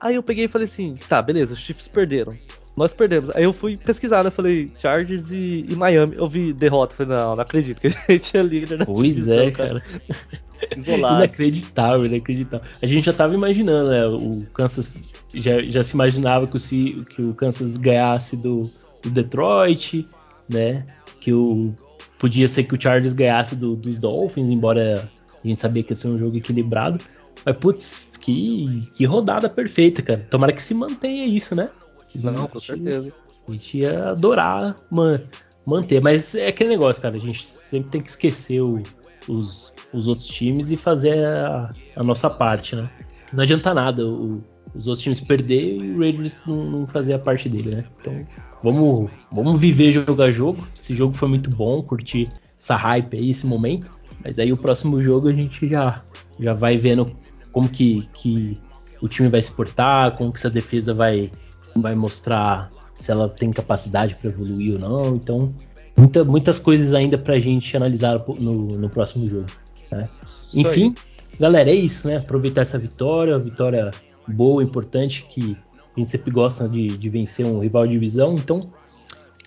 [0.00, 2.36] Aí eu peguei e falei assim, tá, beleza, os Chiefs perderam.
[2.76, 3.30] Nós perdemos.
[3.30, 4.30] Aí eu fui pesquisar, né?
[4.30, 6.16] Falei, Chargers e, e Miami.
[6.16, 6.94] Eu vi derrota.
[6.94, 9.82] Falei, não, não acredito que a gente é líder da Pois divisão, é, cara.
[10.76, 11.24] Isolado.
[11.24, 12.66] Inacreditável, inacreditável.
[12.82, 14.06] A gente já tava imaginando, né?
[14.06, 14.98] O Kansas
[15.32, 18.68] já, já se imaginava que o, que o Kansas ganhasse do,
[19.02, 20.06] do Detroit,
[20.48, 20.84] né?
[21.20, 21.74] Que o
[22.18, 25.08] podia ser que o Chargers ganhasse do, dos Dolphins, embora
[25.44, 27.02] a gente sabia que ia ser um jogo equilibrado.
[27.44, 30.26] Mas, putz, que, que rodada perfeita, cara.
[30.30, 31.68] Tomara que se mantenha isso, né?
[32.14, 33.12] Não, com certeza.
[33.46, 35.20] A gente ia adorar man,
[35.66, 36.00] manter.
[36.00, 37.16] Mas é aquele negócio, cara.
[37.16, 38.82] A gente sempre tem que esquecer o,
[39.28, 42.88] os, os outros times e fazer a, a nossa parte, né?
[43.32, 44.42] Não adianta nada o,
[44.74, 47.84] os outros times perder e o Raiders não, não, fazer a parte dele, né?
[48.00, 48.26] Então
[48.62, 50.66] vamos, vamos viver jogo a jogo.
[50.78, 53.90] Esse jogo foi muito bom, curtir essa hype aí, esse momento.
[54.22, 56.02] Mas aí o próximo jogo a gente já,
[56.38, 57.14] já vai vendo
[57.52, 58.58] como que, que
[59.00, 61.30] o time vai se portar, como que essa defesa vai,
[61.76, 65.16] vai mostrar se ela tem capacidade para evoluir ou não.
[65.16, 65.54] Então,
[65.96, 69.46] muita, muitas coisas ainda para a gente analisar no, no próximo jogo.
[69.90, 70.08] Né?
[70.52, 70.94] Enfim,
[71.38, 72.16] galera, é isso, né?
[72.16, 73.90] Aproveitar essa vitória, vitória
[74.26, 75.56] boa, importante, que
[75.96, 78.34] a gente sempre gosta de, de vencer um rival de divisão.
[78.34, 78.70] Então,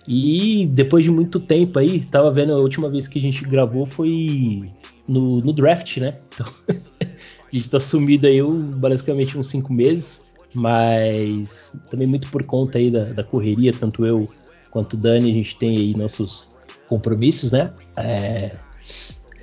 [0.06, 3.84] e depois de muito tempo aí, tava vendo a última vez que a gente gravou
[3.84, 4.70] foi
[5.06, 6.14] no, no draft, né?
[6.32, 6.46] Então,
[7.00, 8.40] a gente tá sumido aí
[8.76, 14.26] basicamente uns cinco meses, mas também muito por conta aí da, da correria, tanto eu
[14.70, 16.56] quanto o Dani, a gente tem aí nossos
[16.88, 17.70] compromissos, né?
[17.96, 18.52] É,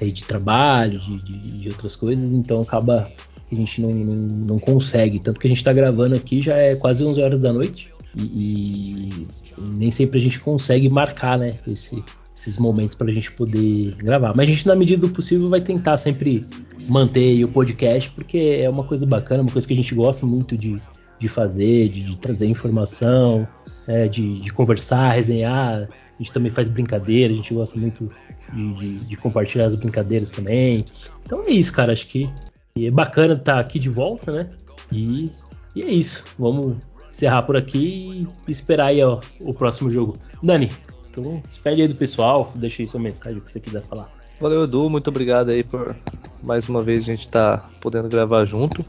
[0.02, 3.10] aí de trabalho, de, de, de, outras coisas, então acaba
[3.48, 5.20] que a gente não, não, não, consegue.
[5.20, 9.10] Tanto que a gente tá gravando aqui já é quase 11 horas da noite e,
[9.10, 9.10] e
[9.78, 11.56] nem sempre a gente consegue marcar, né?
[11.68, 12.04] Esse,
[12.36, 14.36] esses momentos para a gente poder gravar.
[14.36, 16.46] Mas a gente, na medida do possível, vai tentar sempre
[16.88, 20.58] manter o podcast, porque é uma coisa bacana, uma coisa que a gente gosta muito
[20.58, 20.82] de,
[21.20, 23.48] de fazer, de, de trazer informação,
[23.88, 25.88] é, de, de, conversar, resenhar.
[25.88, 28.12] A gente também faz brincadeira, a gente gosta muito
[28.54, 30.84] de, de, compartilhar as brincadeiras também.
[31.26, 31.94] Então é isso, cara.
[31.94, 32.30] Acho que
[32.84, 34.50] é bacana estar aqui de volta, né?
[34.92, 35.32] E,
[35.74, 36.26] e é isso.
[36.38, 36.76] Vamos
[37.10, 40.18] encerrar por aqui e esperar aí ó, o próximo jogo.
[40.44, 40.70] Dani,
[41.10, 44.12] então despede aí do pessoal, deixa aí sua mensagem que você quiser falar.
[44.42, 45.96] Valeu, Edu, muito obrigado aí por
[46.44, 48.84] mais uma vez a gente estar tá podendo gravar junto.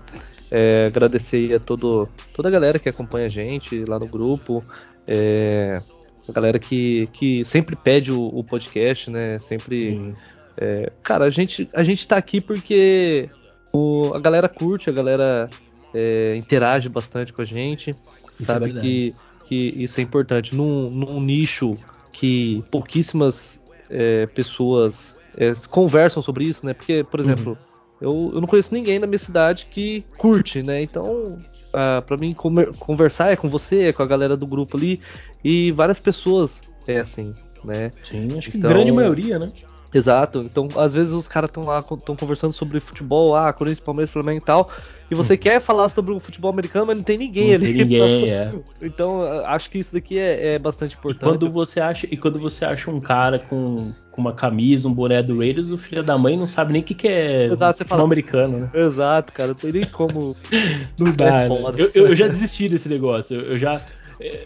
[0.51, 4.64] É, agradecer a todo, toda a galera que acompanha a gente lá no grupo,
[5.07, 5.80] é,
[6.28, 9.39] a galera que, que sempre pede o, o podcast, né?
[9.39, 10.12] Sempre.
[10.57, 13.30] É, cara, a gente, a gente tá aqui porque
[13.73, 15.51] o, a galera curte, a galera
[15.95, 17.91] é, interage bastante com a gente,
[18.39, 19.14] isso é sabe é que,
[19.45, 20.55] que isso é importante.
[20.55, 21.75] Num, num nicho
[22.12, 23.61] que pouquíssimas
[23.91, 26.75] é, pessoas é, conversam sobre isso, né?
[26.75, 27.27] Porque, por uhum.
[27.27, 27.59] exemplo,
[28.01, 28.29] uhum.
[28.29, 30.83] eu, eu não conheço ninguém na minha cidade que curte, né?
[30.83, 31.39] Então,
[31.73, 32.35] ah, para mim
[32.79, 34.99] conversar é com você, é com a galera do grupo ali
[35.45, 37.91] e várias pessoas é assim, né?
[38.03, 39.53] Sim, acho que então, grande maioria, né?
[39.97, 40.40] Exato.
[40.40, 44.38] Então, às vezes os caras estão lá, estão conversando sobre futebol, ah, Corinthians, Palmeiras, Flamengo
[44.38, 44.70] e tal,
[45.11, 45.38] e você hum.
[45.38, 47.66] quer falar sobre o futebol americano, mas não tem ninguém não ali.
[47.66, 48.53] Tem ninguém, é.
[48.82, 51.22] Então, acho que isso daqui é, é bastante importante.
[51.22, 54.92] E quando você acha, e quando você acha um cara com, com uma camisa, um
[54.92, 57.78] boné do Raiders, o filho da mãe não sabe nem o que, que é Exato,
[57.78, 58.70] futebol fala, americano, né?
[58.74, 60.36] Exato, cara, não tem nem como.
[60.99, 61.88] não dá, é né?
[61.94, 63.40] eu, eu, já desisti desse negócio.
[63.40, 63.80] eu, eu já é,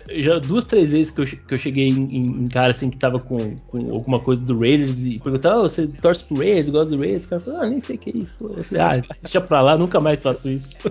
[0.09, 3.21] já duas, três vezes que eu, que eu cheguei em, em, cara assim que tava
[3.21, 7.01] com, com alguma coisa do Raiders e perguntava, oh, você torce pro Raiders, gosta do
[7.01, 7.25] Raiders?
[7.25, 8.35] O cara falou, ah, nem sei o que é isso.
[8.39, 8.49] Pô.
[8.57, 10.77] Eu falei, ah, deixa pra lá, nunca mais faço isso.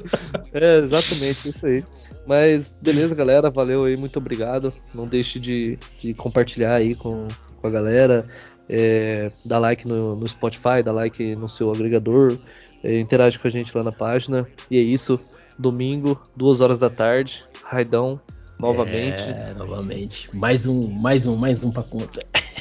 [0.52, 1.84] É, exatamente, isso aí.
[2.26, 4.74] Mas beleza, galera, valeu aí, muito obrigado.
[4.96, 7.28] Não deixe de, de compartilhar aí com,
[7.62, 8.26] com a galera.
[8.68, 12.38] É, dá like no, no Spotify, dá like no seu agregador,
[12.84, 14.48] é, interage com a gente lá na página.
[14.70, 15.20] E é isso,
[15.58, 18.20] domingo, duas horas da tarde, Raidão,
[18.60, 19.22] novamente.
[19.22, 20.30] É, novamente.
[20.36, 22.20] Mais um, mais um, mais um pra conta.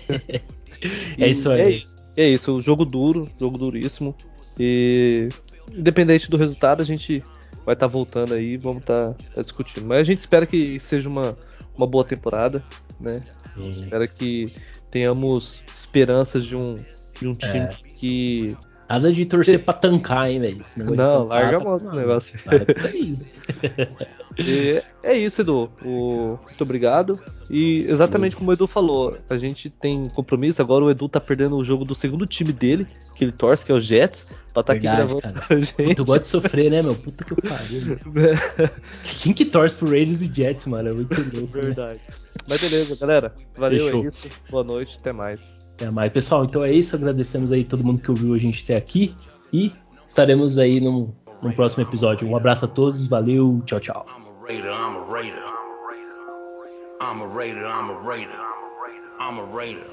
[1.19, 1.85] é isso aí.
[2.17, 4.15] É, é isso, jogo duro, jogo duríssimo.
[4.59, 5.29] E
[5.73, 7.23] independente do resultado, a gente
[7.65, 9.87] vai estar tá voltando aí, vamos estar tá, tá discutindo.
[9.87, 11.37] Mas a gente espera que seja uma,
[11.77, 12.65] uma boa temporada,
[13.01, 13.21] né?
[13.57, 14.53] Espera que
[14.91, 16.77] tenhamos esperanças de um,
[17.21, 17.71] de um time é.
[17.97, 18.57] que
[18.89, 20.65] Nada de torcer pra tancar, hein, velho.
[20.77, 22.39] Não, larga a mão desse negócio.
[24.39, 25.71] e é isso, Edu.
[25.85, 26.39] O...
[26.43, 27.23] Muito obrigado.
[27.51, 30.63] E exatamente como o Edu falou, a gente tem compromisso.
[30.63, 33.73] Agora o Edu tá perdendo o jogo do segundo time dele, que ele torce, que
[33.73, 35.61] é o Jets, pra tá Verdade, aqui gravando cara.
[35.61, 35.95] gente.
[35.95, 36.95] Tu gosta de sofrer, né, meu?
[36.95, 37.99] Puta que pariu.
[39.23, 40.89] Quem que torce pro Raiders e Jets, mano?
[40.89, 41.57] É muito louco.
[41.57, 41.63] Né?
[41.63, 42.01] Verdade.
[42.09, 42.15] Né?
[42.49, 43.35] Mas beleza, galera.
[43.55, 44.05] Valeu, Fechou.
[44.05, 44.29] é isso.
[44.51, 45.68] Boa noite, até mais.
[45.79, 46.45] Até mais, pessoal.
[46.45, 46.97] Então é isso.
[46.97, 49.15] Agradecemos aí todo mundo que ouviu a gente até aqui.
[49.53, 49.73] E
[50.05, 52.29] estaremos aí no, no próximo episódio.
[52.29, 53.07] Um abraço a todos.
[53.07, 53.63] Valeu.
[53.65, 54.05] Tchau, tchau.
[57.01, 58.35] I'm a Raider, I'm a Raider.
[59.21, 59.87] I'm a Raider.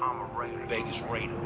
[0.66, 1.36] Vegas Raider.